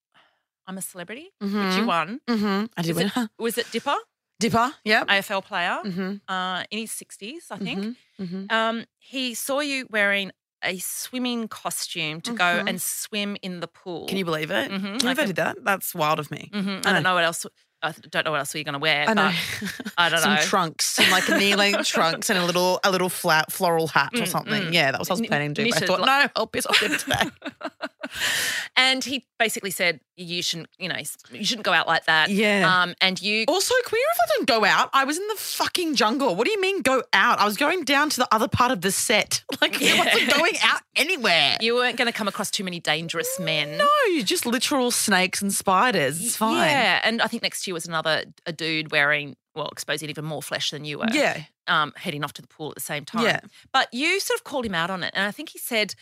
[0.65, 2.21] I'm a Celebrity, which you won.
[2.25, 2.69] Mhm.
[2.77, 3.11] I did Is win.
[3.13, 3.97] it- Was it Dipper?
[4.43, 4.73] Dipper.
[4.85, 5.07] Yep.
[5.07, 6.21] AFL player Mhm.
[6.27, 7.79] uh, in his 60s, I think.
[7.79, 8.51] Mhm, mhm.
[8.51, 10.31] Um, he saw you wearing
[10.65, 12.69] a swimming costume to go Mhm.
[12.69, 14.07] and swim in the pool.
[14.07, 14.71] Can you believe it?
[14.71, 15.57] I I did that?
[15.63, 16.49] That's wild of me.
[16.53, 17.45] Mhm, I don't know what else.
[17.85, 19.09] I don't know what else you're going to wear.
[19.09, 19.29] I know.
[19.59, 20.41] But I don't Some know.
[20.41, 24.27] trunks, some like knee-length trunks, and a little a little flat floral hat or Mm,
[24.27, 24.61] something.
[24.63, 24.73] mm.
[24.73, 25.69] Yeah, that was what I was planning to do.
[25.75, 27.29] I thought, like- no, I'll piss off today.
[28.77, 30.97] and he basically said you shouldn't, you know,
[31.31, 32.29] you shouldn't go out like that.
[32.29, 32.81] Yeah.
[32.81, 34.89] Um, and you Also, can we reflect on go out?
[34.93, 36.35] I was in the fucking jungle.
[36.35, 37.39] What do you mean go out?
[37.39, 39.43] I was going down to the other part of the set.
[39.61, 41.55] Like, I wasn't going out anywhere.
[41.61, 43.77] you weren't going to come across too many dangerous men.
[43.77, 46.21] no, you're just literal snakes and spiders.
[46.21, 46.67] It's fine.
[46.67, 50.25] Yeah, and I think next to you was another a dude wearing well, exposing even
[50.25, 51.07] more flesh than you were.
[51.11, 51.43] Yeah.
[51.67, 53.23] Um, heading off to the pool at the same time.
[53.23, 53.39] Yeah.
[53.71, 55.11] But you sort of called him out on it.
[55.15, 55.95] And I think he said,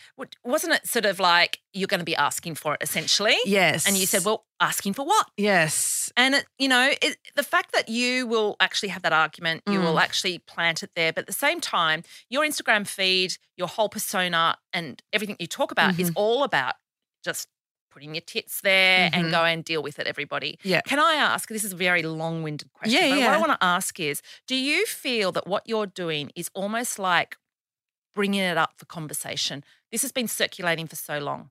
[0.44, 3.36] wasn't it sort of like, you're going to be asking for it essentially?
[3.44, 3.86] Yes.
[3.86, 5.26] And you said, well, asking for what?
[5.36, 6.12] yes.
[6.16, 9.78] And, it, you know, it, the fact that you will actually have that argument, you
[9.80, 9.84] Mm.
[9.84, 11.12] will actually plant it there.
[11.12, 15.70] But at the same time, your Instagram feed, your whole persona, and everything you talk
[15.72, 16.18] about is Mm-hmm.
[16.18, 16.74] all about
[17.24, 17.48] just
[17.92, 19.30] putting your tits there and Mhm.
[19.30, 20.58] go and deal with it, everybody.
[20.62, 20.80] Yeah.
[20.82, 21.48] Can I ask?
[21.48, 22.94] This is a very long winded question.
[22.98, 23.26] Yeah, but yeah.
[23.28, 26.98] what I want to ask is do you feel that what you're doing is almost
[26.98, 27.36] like
[28.14, 29.62] bringing it up for conversation?
[29.90, 31.50] This has been circulating for so long.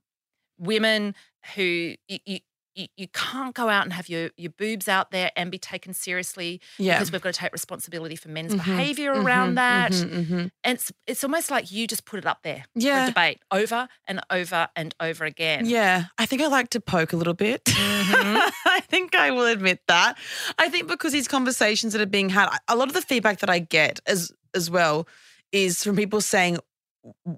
[0.58, 1.14] Women
[1.54, 2.40] who you,
[2.74, 6.60] you, can't go out and have your, your boobs out there and be taken seriously
[6.78, 6.94] Yeah.
[6.96, 9.92] because we've got to take responsibility for men's Mhm, behavior around mhm, that.
[9.92, 10.50] mhm, mhm.
[10.64, 13.06] And it's, it's almost like you just put it up there for Yeah.
[13.06, 15.66] debate over and over and over again.
[15.66, 17.64] Yeah, I think I like to poke a little bit.
[17.64, 18.50] Mm-hmm.
[18.66, 20.16] I think I will admit that.
[20.58, 23.50] I think because these conversations that are being had, a lot of the feedback that
[23.50, 25.06] I get as as well
[25.50, 26.58] is from people saying,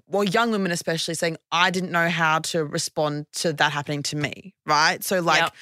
[0.07, 4.15] well, young women especially saying, I didn't know how to respond to that happening to
[4.15, 5.03] me, right?
[5.03, 5.53] So like, Yep.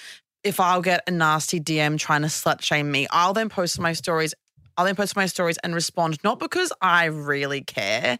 [0.43, 3.93] if I'll get a nasty DM trying to slut shame me, I'll then post my
[3.93, 4.33] stories.
[4.77, 8.17] I'll then post my stories and respond, not because I really care.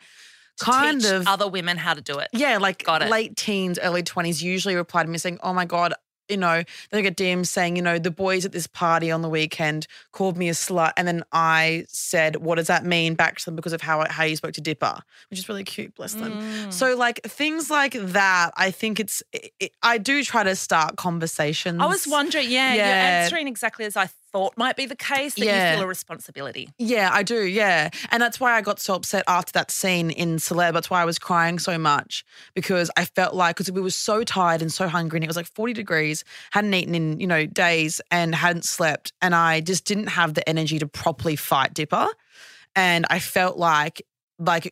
[0.60, 2.28] Kind teach of other women how to do it.
[2.32, 3.10] yeah, like Got it.
[3.10, 5.96] late teens, early 20s usually reply to me saying, Oh my God,
[6.30, 9.30] you know, they get DMs saying, you know, the boys at this party on the
[9.30, 10.94] weekend called me a slut.
[10.98, 14.24] And then I said, What does that mean back to them because of how, how
[14.24, 15.00] you spoke to Dipper,
[15.30, 16.32] which is really cute, bless them.
[16.34, 16.74] Mm.
[16.74, 21.82] So, like things like that, I think it's, it, I do try to start conversations.
[21.82, 25.46] I was wondering, yeah, you're answering exactly as I thought might be the case, that
[25.46, 25.72] Yeah.
[25.72, 26.70] you feel a responsibility.
[26.78, 27.44] Yeah, I do.
[27.46, 27.90] Yeah.
[28.12, 30.74] And that's why I got so upset after that scene in Celeb.
[30.74, 32.26] That's why I was crying so much
[32.56, 35.38] because I felt like, because we were so tired and so hungry and it was
[35.38, 39.14] like 40 degrees, hadn't eaten in, you know, days and hadn't slept.
[39.22, 42.08] And I just didn't have the energy to properly fight Dipper.
[42.76, 44.02] And I felt like,
[44.40, 44.72] like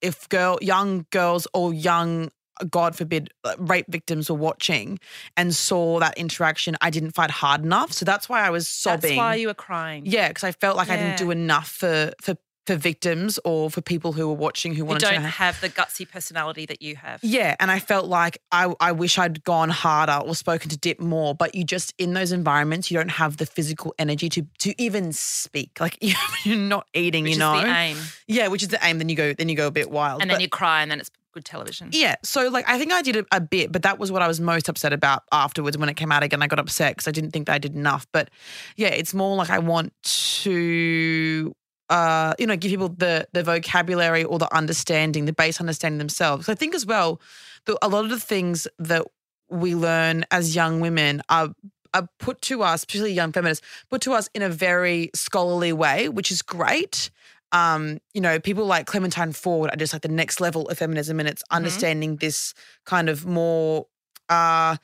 [0.00, 2.30] if girl, young girls or young,
[2.68, 4.98] God forbid, rape victims were watching
[5.36, 7.92] and saw that interaction, I didn't fight hard enough.
[7.92, 9.10] So that's why I was sobbing.
[9.10, 10.04] That's why you were crying.
[10.06, 12.36] Yeah, because I felt like I didn't do enough for for
[12.66, 15.20] for victims or for people who were watching who You wanted don't to.
[15.20, 17.18] have the gutsy personality that you have.
[17.24, 21.00] yeah, and I felt like I I wish I'd gone harder or spoken to Dip
[21.00, 24.74] more, but you just in those environments you don't have the physical energy to to
[24.80, 25.78] even speak.
[25.80, 25.96] Like
[26.44, 27.60] you're not eating, Which you is know.
[27.62, 27.96] the aim.
[28.28, 28.98] Yeah, which is the aim.
[28.98, 30.20] Then you go then you go a bit wild.
[30.20, 31.90] And then you cry and then it's good television.
[31.92, 32.16] yeah.
[32.22, 34.40] So like I think I did a, a bit, but that was what I was
[34.40, 36.42] most upset about afterwards when it came out again.
[36.42, 38.06] I got upset because I didn't think that I did enough.
[38.12, 38.30] But
[38.76, 41.54] yeah, it's more like I want to
[41.90, 46.48] uh, you know, give people the the vocabulary or the understanding, the base understanding themselves.
[46.48, 47.20] I think as well,
[47.66, 49.04] the, a lot of the things that
[49.50, 51.52] we learn as young women are
[51.92, 56.08] are put to us, particularly young feminists, put to us in a very scholarly way,
[56.08, 57.10] which is great.
[57.52, 61.18] Um, you know, people like Clementine Ford are just like the next level of feminism,
[61.20, 62.54] and it's understanding this
[62.86, 63.86] kind of more
[64.28, 64.76] uh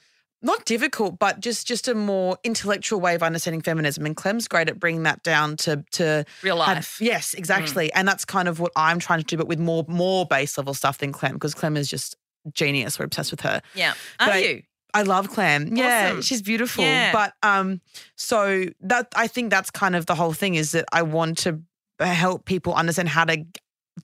[0.43, 4.05] not difficult, but just just a more intellectual way of understanding feminism.
[4.07, 6.99] And Clem's great at bringing that down to to Real have- life.
[7.01, 7.93] yes, exactly.
[7.93, 10.75] And that's kind of what I'm trying to do, but with more more base level
[10.75, 12.17] stuff than Clem, because Clem is just
[12.53, 12.99] genius.
[12.99, 13.62] We're obsessed with her.
[13.75, 13.91] Yeah.
[14.21, 14.62] Are But I- you?
[14.95, 15.77] I love Clem.
[15.77, 16.83] Yeah, she's beautiful.
[16.83, 17.12] Yeah.
[17.12, 17.81] But um,
[18.17, 21.61] so that I think that's kind of the whole thing is that I want to
[22.01, 23.44] help people understand how to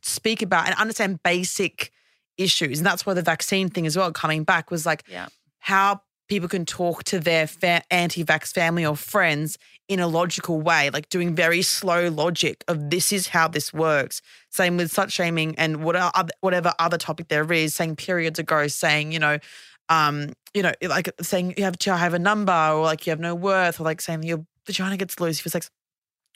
[0.02, 1.92] speak about and understand basic
[2.38, 5.26] issues, and that's why the vaccine thing as well coming back was like Yeah.
[5.60, 10.88] how people can talk to their fa- anti-vax family or friends in a logical way,
[10.88, 14.22] like doing very slow logic of this is how this works.
[14.48, 17.74] Same with slut shaming and what other, whatever other topic there is.
[17.74, 19.38] Saying periods ago, saying you know,
[19.90, 23.20] um, you know, like saying you have to have a number or like you have
[23.20, 25.68] no worth or like saying your vagina gets loose for sex.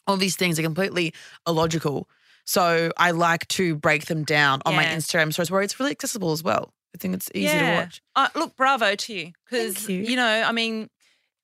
[0.07, 1.12] All these things are completely
[1.46, 2.09] illogical.
[2.44, 4.96] So I like to break them down on my Yeah.
[4.96, 6.72] Instagram stories where it's really accessible as well.
[6.94, 8.02] I think it's easy to watch.
[8.14, 9.32] Uh, look, bravo to you.
[9.44, 9.96] Because, Thank you.
[10.04, 10.88] you know, I mean,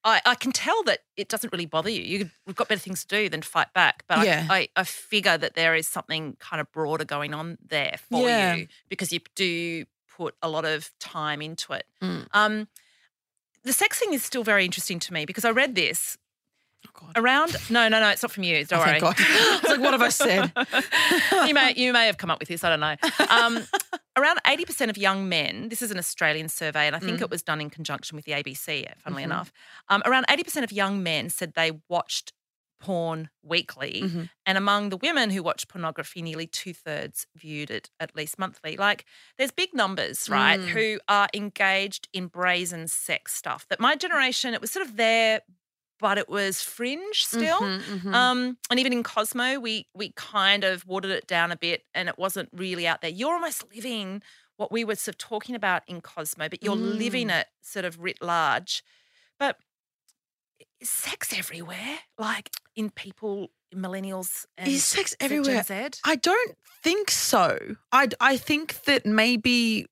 [0.05, 2.03] I, I can tell that it doesn't really bother you.
[2.03, 2.31] you.
[2.47, 4.05] We've got better things to do than fight back.
[4.09, 4.47] But Yeah.
[4.49, 8.27] I, I, I figure that there is something kind of broader going on there for
[8.29, 8.55] Yeah.
[8.55, 9.85] you because you do
[10.17, 11.85] put a lot of time into it.
[12.01, 12.27] Mm.
[12.33, 12.69] Um,
[13.65, 16.17] the sex thing is still very interesting to me because I read this.
[17.17, 17.57] Around.
[17.71, 18.65] No, no, no, it's not from you.
[18.65, 19.01] Don't Oh, worry.
[19.01, 19.15] thank God.
[19.19, 20.53] I like, what have I said?
[21.49, 22.65] you may you may have come up with this.
[22.65, 22.97] I don't know.
[23.29, 23.65] Um,
[24.17, 25.69] around eighty percent of young men.
[25.69, 27.23] This is an Australian survey, and I think Mm.
[27.23, 28.87] it was done in conjunction with the ABC.
[28.99, 29.27] Funnily Mhm.
[29.27, 29.53] enough,
[29.89, 32.33] um, around eighty percent of young men said they watched
[32.81, 34.29] porn weekly, Mhm.
[34.45, 38.77] and among the women who watched pornography, nearly two thirds viewed it at least monthly.
[38.77, 39.05] Like,
[39.39, 40.67] there's big numbers, right, Mm.
[40.67, 43.69] who are engaged in brazen sex stuff.
[43.69, 45.43] That my generation, it was sort of there,
[46.03, 47.61] but it was fringe still.
[47.61, 48.15] Mhm, mhm.
[48.15, 52.09] Um, and even in Cosmo, we we kind of watered it down a bit, and
[52.11, 53.11] it wasn't really out there.
[53.11, 54.21] You're almost living
[54.57, 57.41] what we were sort of talking about in Cosmo, but you're living Mm.
[57.41, 58.83] it sort of writ large.
[59.39, 59.57] But
[60.83, 65.65] sex everywhere, like in people, millennials, and Is sex everywhere?
[66.05, 67.77] I don't think so.
[67.93, 69.87] I, I think that maybe,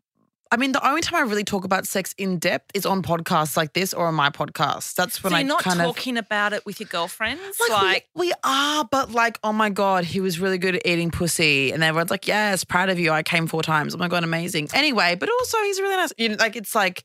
[0.52, 3.56] I mean, the only time I really talk about sex in depth is on podcasts
[3.56, 4.94] like this or on my podcast.
[4.96, 5.86] That's when so I you're not kind of.
[5.86, 9.70] talking about it with your girlfriends, Like, like, we, we are, but like, oh my
[9.70, 11.70] God, he was really good at eating pussy.
[11.70, 13.12] And everyone's like, yes, proud of you.
[13.12, 13.94] I came four times.
[13.94, 14.68] Oh my God, amazing.
[14.74, 16.12] Anyway, but also he's really nice.
[16.18, 17.04] You know, like, it's like,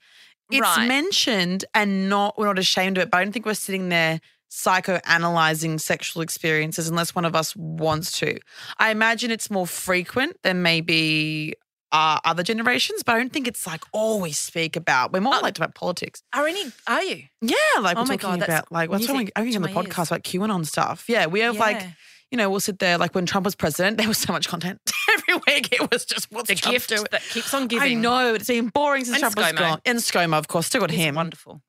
[0.51, 0.87] it's Right.
[0.87, 4.21] mentioned and not, we're not ashamed of it, but I don't think we're sitting there
[4.51, 8.39] psychoanalyzing sexual experiences unless one of us wants to.
[8.77, 11.53] I imagine it's more frequent than maybe
[11.91, 15.13] uh, other generations, but I don't think it's like all we speak about.
[15.13, 16.21] We're more Uh, like about politics.
[16.33, 16.71] are any?
[16.87, 17.23] Are you?
[17.41, 19.29] Yeah, like Oh we're talking God, about like what's wrong?
[19.35, 19.87] I think on the my ears.
[19.87, 21.05] podcast like QAnon stuff.
[21.07, 21.83] Yeah, we have like
[22.31, 24.81] you know we'll sit there like when Trump was president, there was so much content
[25.13, 25.71] every week.
[25.71, 27.05] It was just what's the Trump gift doing?
[27.11, 27.97] that keeps on giving.
[27.97, 29.79] I know it's been boring since And Trump was gone.
[29.85, 31.15] And ScoMo, of course, still got He's him.
[31.15, 31.61] wonderful.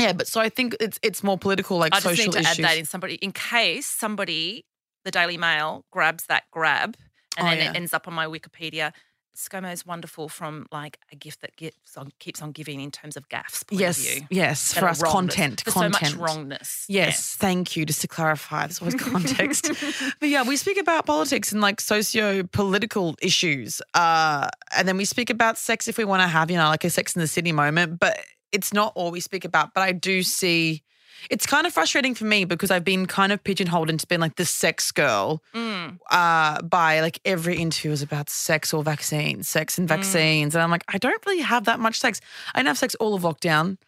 [0.00, 2.38] Yeah, but so I think it's it's more political, like I just social need to
[2.40, 2.58] issues.
[2.60, 4.64] add that in somebody in case somebody,
[5.04, 6.96] the Daily Mail, grabs that grab
[7.36, 7.70] and Oh, then yeah.
[7.70, 8.92] it ends up on my Wikipedia.
[9.34, 13.16] ScoMo is wonderful from like a gift that gives on, keeps on giving in terms
[13.16, 13.64] of gaffs.
[13.64, 14.26] Point yes, of view.
[14.30, 15.34] yes, for us, wrongness.
[15.34, 15.96] content, content.
[15.96, 16.86] so much wrongness.
[16.88, 17.84] Yes, thank you.
[17.84, 19.70] Just to clarify, there's always context.
[20.20, 25.30] but yeah, we speak about politics and like socio-political issues, uh, and then we speak
[25.30, 27.52] about sex if we want to have, you know, like a Sex in the City
[27.52, 27.98] moment.
[27.98, 28.18] But
[28.52, 29.74] it's not all we speak about.
[29.74, 30.82] But I do see.
[31.30, 34.36] It's kind of frustrating for me because I've been kind of pigeonholed into being like
[34.36, 35.98] the sex girl Mm.
[36.10, 40.54] uh, by like every interview is about sex or vaccines, sex and vaccines.
[40.54, 42.20] And I'm like, I don't really have that much sex.
[42.54, 43.78] I didn't have sex all of lockdown.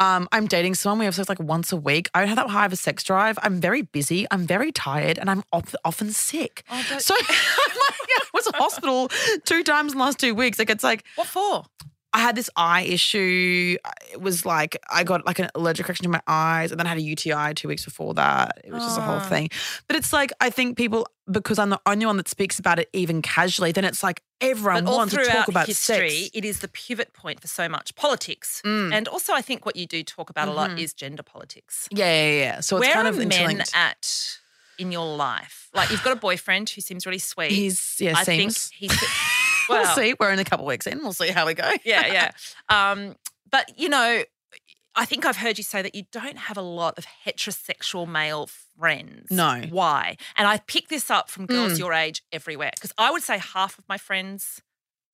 [0.00, 1.00] Um, I'm dating someone.
[1.00, 2.08] We have sex like once a week.
[2.14, 3.36] I don't have that high of a sex drive.
[3.42, 4.26] I'm very busy.
[4.30, 6.62] I'm very tired, and I'm op- often sick.
[6.70, 9.08] Oh, so I'm like, I was in hospital
[9.44, 10.58] two times in the last two weeks.
[10.60, 11.64] Like it's like What for?
[12.18, 13.76] I had this eye issue.
[14.12, 16.90] It was like I got like an allergic reaction to my eyes, and then I
[16.90, 18.60] had a UTI two weeks before that.
[18.64, 19.28] It was just a whole Ah.
[19.28, 19.50] thing.
[19.86, 22.88] But it's like I think people because I'm the only one that speaks about it
[22.92, 23.70] even casually.
[23.70, 26.30] Then it's like everyone But wants to talk about history, sex.
[26.34, 28.62] it is the pivot point for so much politics.
[28.64, 28.92] Mm.
[28.92, 30.80] And also, I think what you do talk about a lot Mhm.
[30.80, 31.86] is gender politics.
[31.92, 32.60] Yeah, yeah, yeah.
[32.60, 34.38] So it's Where kind are of men at
[34.78, 35.68] in your life?
[35.74, 37.52] Like you've got a boyfriend who seems really sweet.
[37.52, 38.68] He's yeah, I seems.
[38.68, 38.90] think he's
[39.74, 40.14] we'll well, see.
[40.18, 40.98] We're in a couple of weeks in.
[40.98, 41.70] We'll see how we go.
[41.84, 42.30] yeah, yeah.
[42.68, 43.16] Um,
[43.50, 44.22] but you know,
[44.94, 48.48] I think I've heard you say that you don't have a lot of heterosexual male
[48.78, 49.30] friends.
[49.30, 49.62] No.
[49.70, 50.16] Why?
[50.36, 51.78] And I pick this up from girls Mm.
[51.78, 54.60] your age everywhere because I would say half of my friends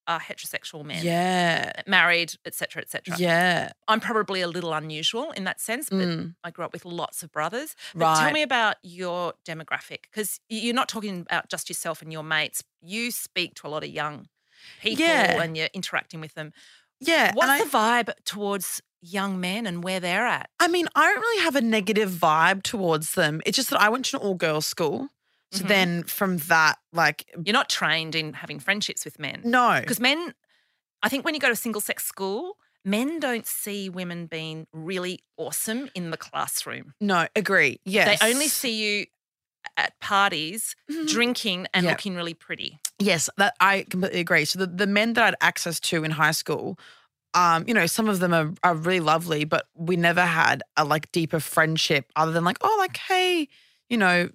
[0.07, 1.03] are heterosexual men.
[1.03, 3.17] Yeah, Married, etc., etc.
[3.19, 3.73] yeah.
[3.89, 6.35] I'm probably a little unusual in that sense, but Mm.
[6.45, 7.75] I grew up with lots of brothers.
[7.95, 12.23] But tell me about your demographic because you're not talking about just yourself and your
[12.23, 12.63] mates.
[12.83, 14.29] You speak to a lot of young
[14.83, 15.43] people Yeah.
[15.43, 16.53] and you're interacting with them.
[17.01, 17.29] Yeah.
[17.29, 17.71] and What's I- the
[18.11, 20.49] vibe towards young men and where they're at?
[20.61, 23.43] I mean, I don't really have a negative vibe towards them.
[23.45, 25.09] It's just that I went to an all girls school.
[25.53, 25.69] So Mhm.
[25.69, 29.43] then from that, like, You're not trained in having friendships with men.
[29.45, 29.79] no.
[29.81, 30.35] Because men,
[31.03, 35.21] I think when you go to single sex school, men don't see women being really
[35.37, 36.95] awesome in the classroom.
[37.01, 37.81] No, agree.
[37.85, 38.19] Yes.
[38.21, 39.07] They only see you
[39.77, 41.09] at parties Mhm.
[41.09, 41.91] drinking and Yeah.
[41.91, 42.79] looking really pretty.
[42.99, 44.45] Yes, that I completely agree.
[44.45, 46.79] So the, the men that I had access to in high school,
[47.35, 50.85] um, you know, some of them are, are really lovely, but we never had a
[50.85, 53.49] like deeper friendship other than like, oh, like, hey,
[53.89, 54.29] you know,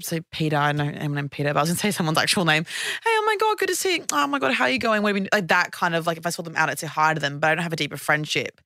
[0.00, 2.64] say Peter, I know I'm named Peter, but I was gonna say someone's actual name.
[2.64, 4.04] Hey, oh my God, good to see you.
[4.12, 5.02] Oh my God, how are you going?
[5.02, 6.86] What have you like that kind of like if I saw them out, I'd say
[6.88, 8.60] hi to them, but I don't have a deeper friendship.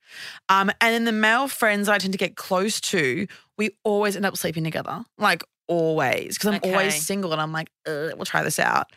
[0.49, 3.27] Um, and then the male friends I tend to get close to,
[3.57, 5.05] we always end up sleeping together.
[5.17, 6.37] Like always.
[6.37, 6.69] Because I'm Okay.
[6.71, 8.91] always single and I'm like, we'll try this out.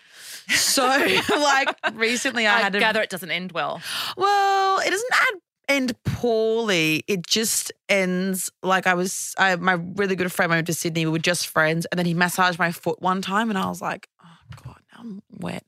[0.49, 0.83] So
[1.31, 3.81] like recently I, I, had to gather it doesn't end well.
[4.17, 5.35] well, it doesn't add
[5.69, 7.05] end poorly.
[7.07, 9.35] It just ends like I was.
[9.39, 11.07] I, my really good friend moved to Sydney.
[11.07, 13.81] We were just friends, and then he massaged my foot one time, and I was
[13.81, 14.27] like, "Oh
[14.65, 15.67] God, now I'm wet."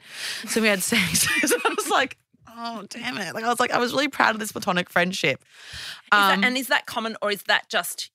[0.48, 1.20] So we had sex.
[1.50, 4.34] so I was like, "Oh damn it!" Like I was like, I was really proud
[4.34, 5.40] of this platonic friendship.
[5.40, 8.10] Is Um, that, and is that common, or is that just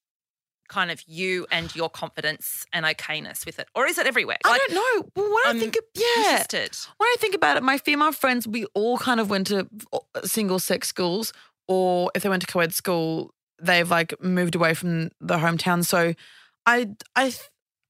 [0.71, 4.37] kind of you and your confidence and okayness with it, or is it everywhere?
[4.45, 5.09] I don't know.
[5.15, 6.75] Well, when I I'm think, of, yeah, interested.
[6.97, 9.99] when I think about it, my female friends, we all kind of went to uh,
[10.23, 11.33] single sex schools,
[11.67, 15.85] or if they went to co-ed school, they've like moved away from the hometown.
[15.85, 16.13] So
[16.65, 17.33] I, I,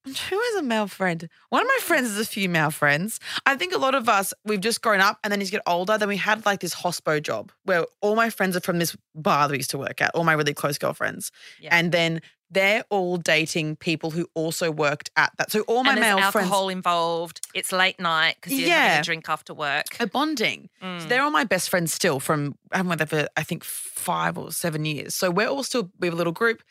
[0.05, 1.29] who has a male friend?
[1.49, 3.19] One of my friends has a few male friends.
[3.45, 5.63] I think a lot of us, we've just grown up and then as you get
[5.67, 8.97] older, then we had like this hospo job where all my friends are from this
[9.13, 11.31] bar that we used to work at, all my really close girlfriends.
[11.59, 11.75] Yeah.
[11.77, 12.21] And then
[12.51, 15.51] they're all dating people who also worked at that.
[15.51, 17.39] So all my male friends alcohol involved.
[17.53, 18.75] It's late night because you're Yeah.
[18.87, 19.85] having a drink after work.
[19.99, 20.69] a bonding.
[20.81, 21.07] So Mm.
[21.09, 24.51] they're all my best friends still from I haven't with for I think five or
[24.51, 25.15] seven years.
[25.15, 26.61] So we're all still we have a little group.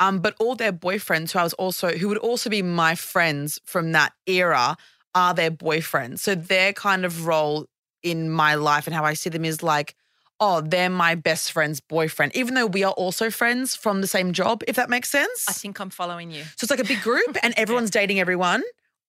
[0.00, 3.58] Um, but all their boyfriends who I was also who would also be my friends
[3.64, 4.76] from that era
[5.14, 6.18] are their boyfriends.
[6.20, 7.66] So their kind of role
[8.02, 9.94] in my life and how I see them is like,
[10.42, 14.32] oh, they're my best friend's boyfriend, even though we are also friends from the same
[14.32, 15.46] job, if that makes sense.
[15.48, 16.42] I think I'm following you.
[16.42, 18.64] So it's like a big group and everyone's dating everyone.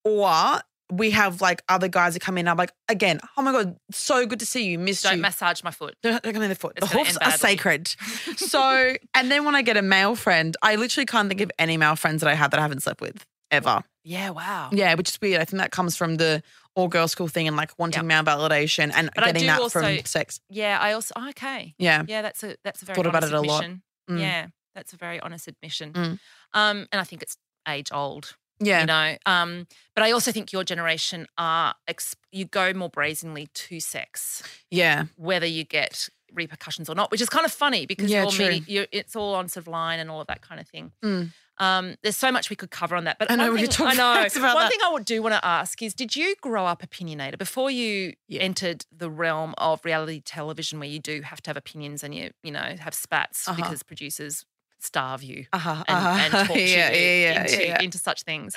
[0.06, 0.60] Or
[0.92, 2.48] we have like other guys that come in.
[2.48, 4.78] I'm like, again, oh my God, so good to see you.
[4.78, 5.22] Missed Don't you.
[5.24, 5.96] massage my foot.
[6.04, 6.74] Don't don't come in the foot.
[6.78, 7.88] It's the hoofs are sacred.
[8.36, 11.78] so, and then when I get a male friend, I literally can't think of any
[11.78, 13.82] male friends that I have that I haven't slept with ever.
[14.04, 14.70] Yeah, wow.
[14.72, 15.42] Yeah, which is weird.
[15.42, 16.44] I think that comes from the
[16.76, 20.06] all girl school thing and like wanting male validation and But getting that also- from
[20.06, 20.40] sex.
[20.50, 21.76] Yeah, I also oh, okay.
[21.78, 22.04] Yeah.
[22.08, 23.64] Yeah, that's a that's a very Thought about it a lot.
[24.10, 24.20] Mm.
[24.20, 25.94] Yeah, that's a very honest admission.
[25.94, 26.20] Mm.
[26.54, 28.36] Um, and I think it's age old.
[28.60, 28.82] Yeah.
[28.82, 33.48] You know, um, but I also think your generation are ex- you go more brazenly
[33.54, 35.06] to sex, Yeah.
[35.18, 38.46] whether you get repercussions or not, which is kind of funny because Yeah, you're, true.
[38.46, 40.92] medi- you're it's all on sort of line and all of that kind of thing.
[41.04, 41.34] Mm.
[41.60, 43.68] Um, there's so much we could cover on that, but I know, one we thing,
[43.68, 44.26] could talk I know.
[44.40, 44.72] about one that.
[44.72, 48.14] thing I would do want to ask is: Did you grow up opinionated before you
[48.28, 48.42] Yeah.
[48.42, 52.32] entered the realm of reality television, where you do have to have opinions and you
[52.44, 53.56] you know have spats Uh-huh.
[53.62, 54.46] because producers
[54.80, 55.84] starve you Uh-huh.
[55.88, 56.20] and, uh-huh.
[56.24, 58.56] and torture yeah, you yeah, into, into such things.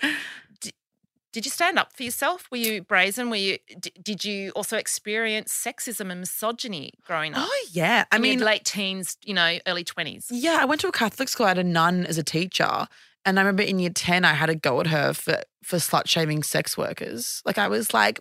[1.37, 2.49] Did, you stand up for yourself?
[2.51, 3.29] Were you brazen?
[3.29, 3.59] Were you?
[3.79, 7.47] d- Did you also experience sexism and misogyny growing up?
[7.47, 8.07] Oh yeah.
[8.11, 10.29] I In mean, late teens, you know, early twenties.
[10.31, 11.45] Yeah, I went to a Catholic school.
[11.45, 12.89] I had a nun as a teacher.
[13.27, 16.07] And I remember in year 10, I had a go at her for, for slut
[16.07, 17.43] shaming sex workers.
[17.45, 18.21] Like, I was like,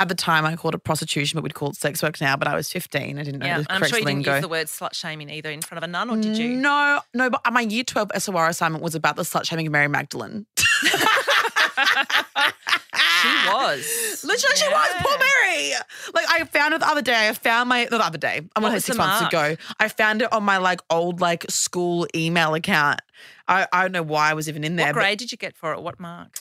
[0.00, 2.36] at the time, I called it prostitution, but we'd call it sex work now.
[2.36, 3.18] But I was 15.
[3.18, 4.32] I didn't know Yeah, the I'm sure you didn't lingo.
[4.34, 6.48] use the word slut shaming either in front of a nun, or did you?
[6.56, 9.88] No, no, but my year 12 SOR assignment was about the slut shaming of Mary
[9.88, 10.46] Magdalene.
[11.76, 14.24] She was.
[14.24, 14.88] Literally, she was.
[15.00, 15.72] Poor Mary.
[16.14, 17.28] Like, I found it the other day.
[17.28, 19.02] I found my, not the other day, I What want to was say six the
[19.02, 19.32] months mark?
[19.32, 19.56] ago.
[19.78, 23.00] I found it on my like old like school email account.
[23.48, 24.86] I, I don't know why I was even in there.
[24.86, 25.82] What but grade did you get for it?
[25.82, 26.40] What mark?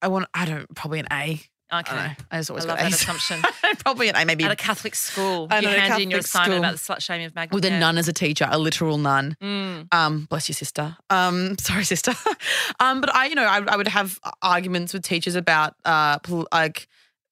[0.00, 1.40] I want, I don't, probably an A.
[1.72, 2.16] I Okay.
[2.30, 3.00] I just always I love got that A's.
[3.00, 3.42] assumption.
[3.80, 6.58] probably an A, maybe At a Catholic school, you a handed in your assignment school.
[6.58, 7.56] about the slut shaming of Magdalene.
[7.56, 7.78] with a Yeah.
[7.78, 9.36] nun as a teacher, a literal nun.
[9.42, 9.92] Mm.
[9.94, 10.96] Um, bless your sister.
[11.10, 12.12] Um, sorry, sister.
[12.80, 16.18] um, but I, you know, I, I would have arguments with teachers about uh,
[16.52, 16.86] like,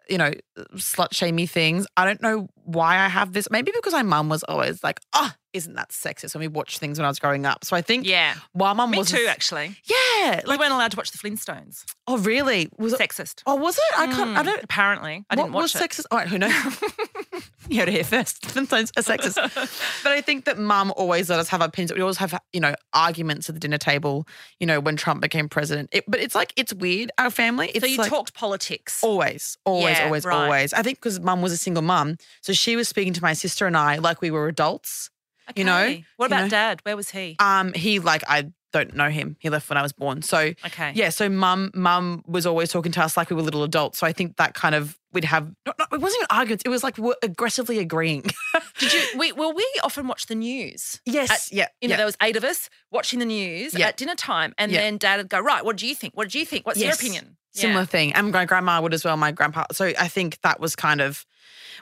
[0.08, 0.32] you know,
[0.74, 1.86] slut shamey things.
[1.96, 3.48] I don't know why I have this.
[3.50, 6.98] Maybe because my mum was always like, "Oh, isn't that sexist?" When we watched things
[6.98, 7.64] when I was growing up.
[7.64, 8.34] So I think, Yeah.
[8.52, 9.76] while mum was too, actually.
[9.84, 11.84] Yeah, We weren't allowed to watch the Flintstones.
[12.06, 12.68] oh, really?
[12.78, 13.00] Was it?
[13.00, 13.42] Sexist.
[13.46, 13.98] Oh, was it?
[13.98, 14.36] I can't.
[14.36, 14.64] I Mm, don't.
[14.64, 15.24] Apparently.
[15.30, 15.82] I didn't watch was it.
[15.90, 16.06] sexist?
[16.10, 16.52] All right, who knows?
[17.68, 18.50] you heard it here first.
[18.50, 19.36] Sometimes a sexist.
[20.02, 21.92] but I think that mum always let us have our opinions.
[21.92, 24.26] We always have, you know, arguments at the dinner table,
[24.58, 25.88] you know, when Trump became president.
[25.92, 27.68] It, but it's like, it's weird, our family.
[27.74, 29.02] It's so you like, talked politics.
[29.04, 30.44] Always, always, Yeah, always, right.
[30.44, 30.72] always.
[30.72, 32.16] I think because mum was a single mum.
[32.42, 35.10] So she was speaking to my sister and I like we were adults.
[35.56, 36.04] You know, Okay.
[36.16, 36.48] What you about know.
[36.50, 36.80] dad?
[36.84, 37.36] Where was he?
[37.38, 39.36] Um, He, like, I don't know him.
[39.40, 40.22] He left when I was born.
[40.22, 40.92] So, Okay.
[40.94, 43.98] yeah, so mum mum was always talking to us like we were little adults.
[43.98, 46.62] So I think that kind of we'd have not, not, it wasn't even arguments.
[46.64, 48.30] It was like we we're aggressively agreeing.
[48.78, 49.02] Did you?
[49.18, 51.00] We, well, we often watch the news.
[51.04, 51.96] yes, At- yeah, You know, yeah.
[51.96, 53.88] there was eight of us watching the news Yeah.
[53.88, 54.82] at dinner time, and Yeah.
[54.82, 56.14] then Dad would go, "Right, what do you think?
[56.16, 56.64] What do you think?
[56.64, 57.86] What's your opinion?" Similar Yeah.
[57.86, 58.12] thing.
[58.14, 59.64] And my grandma would as well, my grandpa.
[59.72, 61.26] So I think that was kind of,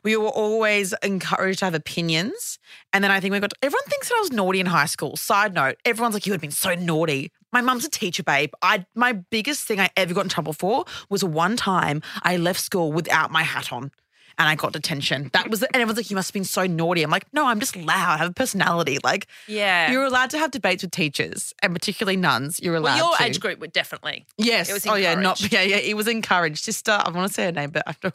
[0.03, 2.59] we were always encouraged to have opinions.
[2.93, 5.17] And then I think we got, everyone thinks that I was naughty in high school.
[5.17, 7.31] Side note, everyone's like, you would have been so naughty.
[7.53, 8.51] My mum's a teacher, babe.
[8.63, 12.61] I My biggest thing I ever got in trouble for was one time I left
[12.61, 13.91] school without my hat on.
[14.39, 15.31] And I got detention.
[15.33, 17.03] That was, and everyone's like, you must have been so naughty.
[17.03, 18.15] I'm like, no, I'm just loud.
[18.15, 18.99] I have a personality.
[19.03, 19.91] Like, Yeah.
[19.91, 22.61] you're allowed to have debates with teachers and particularly nuns.
[22.61, 23.25] You're allowed well, your to.
[23.25, 24.27] age group would definitely.
[24.37, 24.71] Yes.
[24.71, 25.77] It was oh yeah, not yeah, yeah.
[25.77, 26.65] It was encouraged.
[26.65, 28.15] Sister, I want to say her name, but I don't.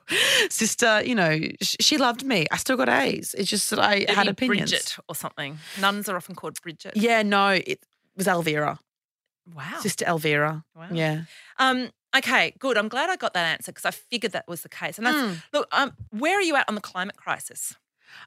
[0.49, 2.45] Sister, you know, sh- she loved me.
[2.51, 3.35] I still got A's.
[3.37, 4.71] It's just that I had opinions.
[4.71, 5.59] Bridget or something.
[5.81, 6.93] Nuns are often called Bridget.
[6.95, 7.79] Yeah, no, it
[8.15, 8.79] was Elvira,
[9.53, 9.79] Wow.
[9.81, 10.63] Sister Elvira.
[10.75, 10.87] Wow.
[10.91, 11.23] Yeah.
[11.59, 12.77] Um, okay, good.
[12.77, 14.97] I'm glad I got that answer because I figured that was the case.
[14.97, 15.41] And that's Mm.
[15.53, 17.75] look, um, where are you at on the climate crisis?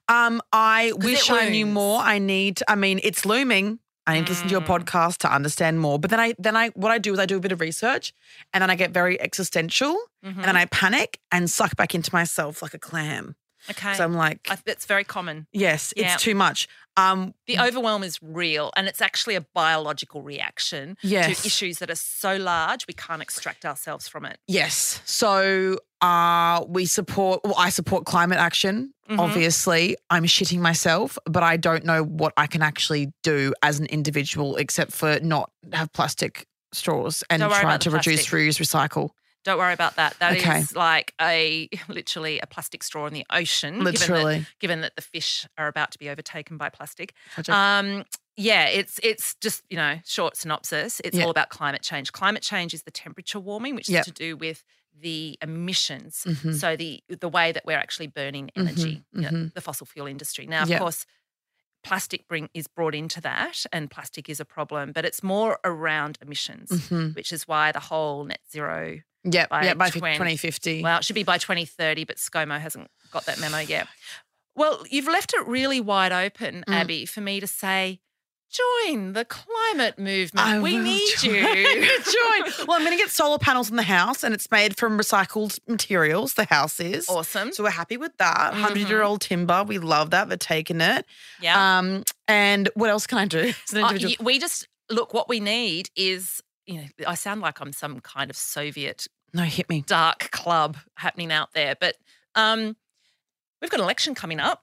[0.09, 2.01] Um, I wish I knew more.
[2.01, 2.63] I need.
[2.69, 3.79] I mean, it's looming.
[4.09, 4.67] I need to listen to your Mm.
[4.67, 5.99] podcast to understand more.
[5.99, 8.13] But then I, then I, what I do is I do a bit of research,
[8.53, 10.37] and then I get very existential, Mhm.
[10.37, 13.35] and then I panic and suck back into myself like a clam.
[13.71, 15.47] Okay, So I'm like, I, that's very common.
[15.53, 16.15] yes, Yeah.
[16.15, 16.69] it's too much.
[16.99, 21.43] Um, The overwhelm is real, and it's actually a biological reaction Yes.
[21.43, 24.39] to issues that are so large we can't extract ourselves from it.
[24.47, 25.01] Yes.
[25.05, 28.93] So uh we support well, I support climate action.
[29.11, 29.19] Mhm.
[29.19, 29.97] Obviously.
[30.11, 34.57] I'm shitting myself, but I don't know what I can actually do as an individual
[34.57, 39.11] except for not have plastic straws and try to reduce, reuse, recycle.
[39.47, 40.19] Don't worry about that.
[40.19, 40.65] That is Okay.
[40.75, 43.75] like a literally a plastic straw in the ocean.
[43.75, 44.39] Given Literally.
[44.41, 47.15] that, given that the fish are about to be overtaken by plastic.
[47.49, 48.05] Um,
[48.37, 51.01] yeah, it's it's just you know short synopsis.
[51.05, 51.25] It's Yeah.
[51.25, 52.11] all about climate change.
[52.11, 54.01] Climate change is the temperature warming, which Yep.
[54.01, 54.65] is to do with
[54.99, 56.25] the emissions.
[56.27, 56.55] Mhm.
[56.59, 59.55] So the the way that we're actually burning energy, Mhm, you know, mhm.
[59.55, 60.47] the fossil fuel industry.
[60.47, 60.81] Now, of Yep.
[60.81, 61.07] course,
[61.85, 66.19] plastic bring is brought into that, and plastic is a problem, but it's more around
[66.21, 67.15] emissions, Mhm.
[67.15, 69.01] which is why the whole net zero.
[69.29, 69.49] Yep.
[69.51, 70.83] by yeah, by 20 2050.
[70.83, 73.89] Well, it should be by 2030, but ScoMo hasn't got that memo yet.
[74.55, 76.75] Well, you've left it really wide open, Mm.
[76.75, 78.01] Abby, for me to say,
[78.51, 80.47] join the climate movement.
[80.47, 81.35] I we need join.
[81.35, 81.89] you.
[82.05, 82.67] join.
[82.67, 85.59] Well, I'm going to get solar panels in the house, and it's made from recycled
[85.69, 86.35] materials.
[86.35, 87.53] The house is Awesome.
[87.53, 88.53] So we're happy with that.
[88.53, 88.63] Mhm.
[88.63, 89.63] 100 year old timber.
[89.65, 90.29] We love that.
[90.29, 91.05] They're taking it.
[91.41, 91.79] Yeah.
[91.79, 95.13] Um, and what else can I do Uh, we just look.
[95.13, 99.43] What we need is, you know, I sound like I'm some kind of Soviet no,
[99.45, 99.83] hit me.
[99.87, 101.97] dark club happening out there, but
[102.35, 102.77] um,
[103.61, 104.63] we've got an election coming up.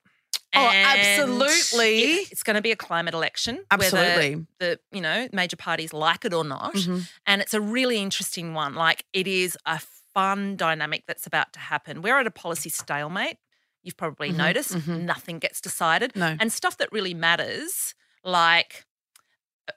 [0.56, 2.00] Oh, absolutely.
[2.04, 3.64] it- it's going to be a climate election.
[3.72, 4.36] Absolutely.
[4.36, 7.10] Whether the you know major parties like it or not, Mhm.
[7.26, 8.76] and it's a really interesting one.
[8.76, 9.80] Like it is a
[10.14, 12.02] fun dynamic that's about to happen.
[12.04, 13.38] We're at a policy stalemate.
[13.82, 15.02] You've probably Mhm, noticed mhm.
[15.02, 16.38] nothing gets decided, No.
[16.40, 18.86] and stuff that really matters, like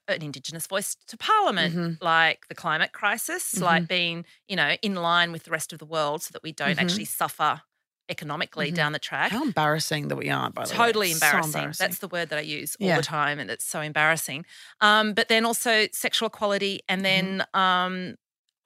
[0.09, 1.99] an Indigenous voice to Parliament, Mhm.
[2.01, 5.87] like the climate crisis, like being you know in line with the rest of the
[5.87, 6.79] world, so that we don't Mhm.
[6.79, 7.63] actually suffer
[8.09, 8.77] economically Mhm.
[8.77, 9.33] down the track.
[9.33, 10.77] How embarrassing that we aren't by the way.
[10.77, 11.75] Totally So embarrassing.
[11.79, 12.97] That's the word that I use all Yeah.
[12.97, 14.45] the time, and it's so embarrassing.
[14.81, 18.17] Um, but then also sexual equality, and then um,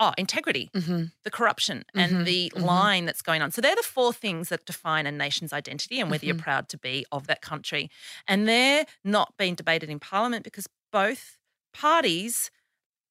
[0.00, 1.12] oh, integrity, Mhm.
[1.24, 2.62] the corruption, Mhm, and the mhm.
[2.64, 3.52] line that's going on.
[3.52, 6.78] So they're the four things that define a nation's identity and whether you're proud to
[6.78, 7.90] be of that country.
[8.26, 11.38] And they're not being debated in Parliament because both
[11.74, 12.50] parties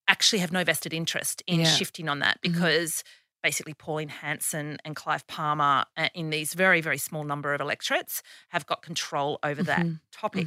[0.08, 1.64] actually have no vested interest in Yeah.
[1.64, 2.70] shifting on that Mhm.
[2.72, 3.04] because
[3.42, 8.22] basically Pauline Hanson and Clive Palmer uh, in these very, very small number of electorates
[8.50, 10.00] have got control over that Mhm.
[10.12, 10.46] topic.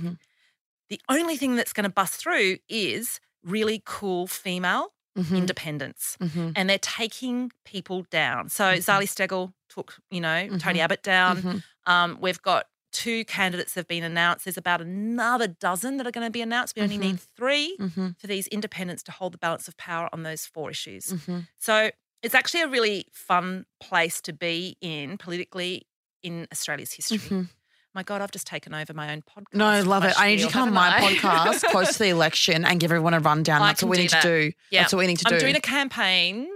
[0.89, 5.38] The only thing that's going to bust through is really cool female Mhm.
[5.38, 6.18] independence.
[6.20, 6.53] Mhm.
[6.55, 8.49] And they're taking people down.
[8.49, 8.78] So Mhm.
[8.78, 10.84] Zali Steggall took, you know, Tony Mhm.
[10.84, 11.41] Abbott down.
[11.41, 11.64] Mhm.
[11.86, 14.45] Um, we've got two candidates have been announced.
[14.45, 16.76] There's about another dozen that are going to be announced.
[16.76, 18.20] We only need three Mhm.
[18.20, 21.14] for these independents to hold the balance of power on those four issues.
[21.57, 21.89] So
[22.22, 25.88] it's actually a really fun place to be in politically
[26.22, 27.47] in Australia's history.
[27.94, 29.54] My God, I've just taken over my own podcast.
[29.54, 30.14] No, I love it.
[30.18, 33.14] I need you to come on my podcast close to the election and give everyone
[33.14, 33.62] a rundown.
[33.62, 34.22] I That's what we need that.
[34.24, 34.52] to do.
[34.72, 34.82] Yeah.
[34.82, 35.39] That's what we need to I'm do.
[35.39, 36.48] doing a campaign.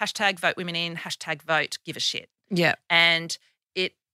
[0.00, 0.96] Hashtag vote women in.
[0.96, 2.30] Hashtag vote give a shit.
[2.50, 2.74] yeah.
[2.88, 3.36] and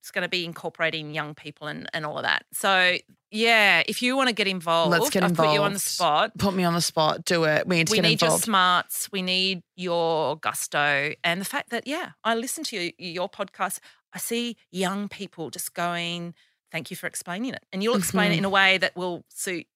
[0.05, 2.45] it's going to be incorporating young people and, and all of that.
[2.53, 2.99] So
[3.31, 6.37] yeah, if you want to get involved, Let's get I've put you on the spot.
[6.37, 7.25] Put me on the spot.
[7.25, 7.67] Do it.
[7.67, 8.03] We need to get involved.
[8.03, 9.09] We get need your smarts.
[9.11, 13.79] We need your gusto, and the fact that yeah, I listen to you, your podcast.
[14.13, 16.35] I see young people just going,
[16.75, 18.35] "Thank you for explaining it," and you'll explain Mm-hmm.
[18.35, 19.67] it in a way that will suit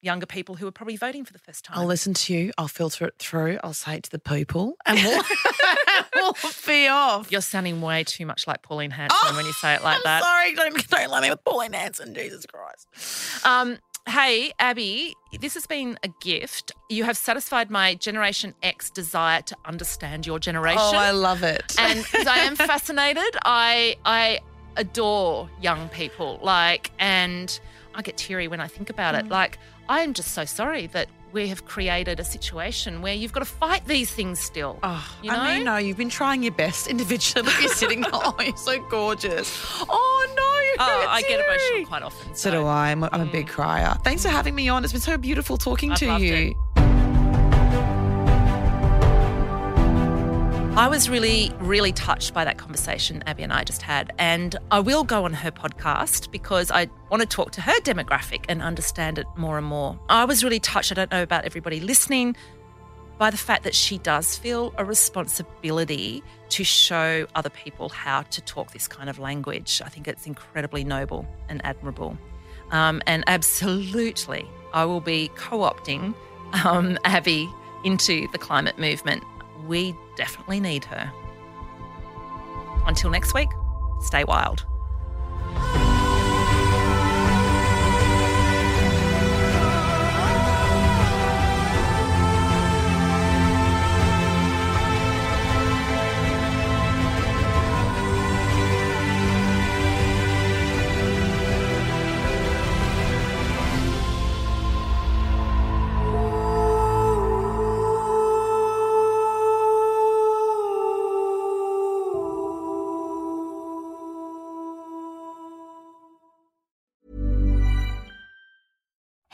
[0.00, 1.76] younger people who are probably voting for the first time.
[1.78, 2.52] I'll listen to you.
[2.58, 3.58] I'll filter it through.
[3.64, 5.22] I'll say it to the people, and we'll,
[6.14, 6.34] we'll
[6.66, 7.30] be off.
[7.32, 10.22] You're sounding way too much like Pauline Hanson when you say it like I'm that.
[10.22, 12.14] Sorry, don't, don't let me with Pauline Hanson.
[12.14, 13.44] Jesus Christ.
[13.44, 13.78] Um,
[14.08, 16.70] hey, Abby, this has been a gift.
[16.88, 20.80] You have satisfied my Generation X desire to understand your generation.
[20.80, 21.74] Oh, I love it.
[21.78, 23.36] And I am fascinated.
[23.44, 24.40] I I
[24.78, 26.38] adore young people.
[26.42, 27.58] Like, and
[27.94, 29.20] I get teary when I think about Mm.
[29.20, 29.28] it.
[29.28, 29.58] Like,
[29.88, 33.44] I am just so sorry that we have created a situation where you've got to
[33.46, 34.78] fight these things still.
[34.82, 35.38] Oh, you know?
[35.38, 37.46] I mean, no, you've been trying your best individually.
[37.46, 38.04] Look, you're sitting.
[38.12, 39.54] oh, you're so gorgeous.
[39.88, 40.44] Oh no,
[40.80, 42.34] Oh, I get emotional quite often.
[42.34, 42.90] So do I.
[42.92, 43.94] I'm, a- I'm a big crier.
[44.04, 44.84] Thanks for having me on.
[44.84, 46.54] It's been so beautiful talking I've to you.
[50.78, 54.12] I was really, really touched by that conversation Abby and I just had.
[54.16, 58.44] And I will go on her podcast because I want to talk to her demographic
[58.48, 59.98] and understand it more and more.
[60.08, 62.36] I was really touched, I don't know about everybody listening,
[63.18, 68.40] by the fact that she does feel a responsibility to show other people how to
[68.40, 69.82] talk this kind of language.
[69.84, 72.16] I think it's incredibly noble and admirable.
[72.70, 76.14] Um, and absolutely, I will be co opting
[76.64, 77.50] um, Abby
[77.82, 79.24] into the climate movement.
[79.66, 81.10] We definitely need her.
[82.86, 83.48] Until next week,
[84.00, 84.66] stay wild.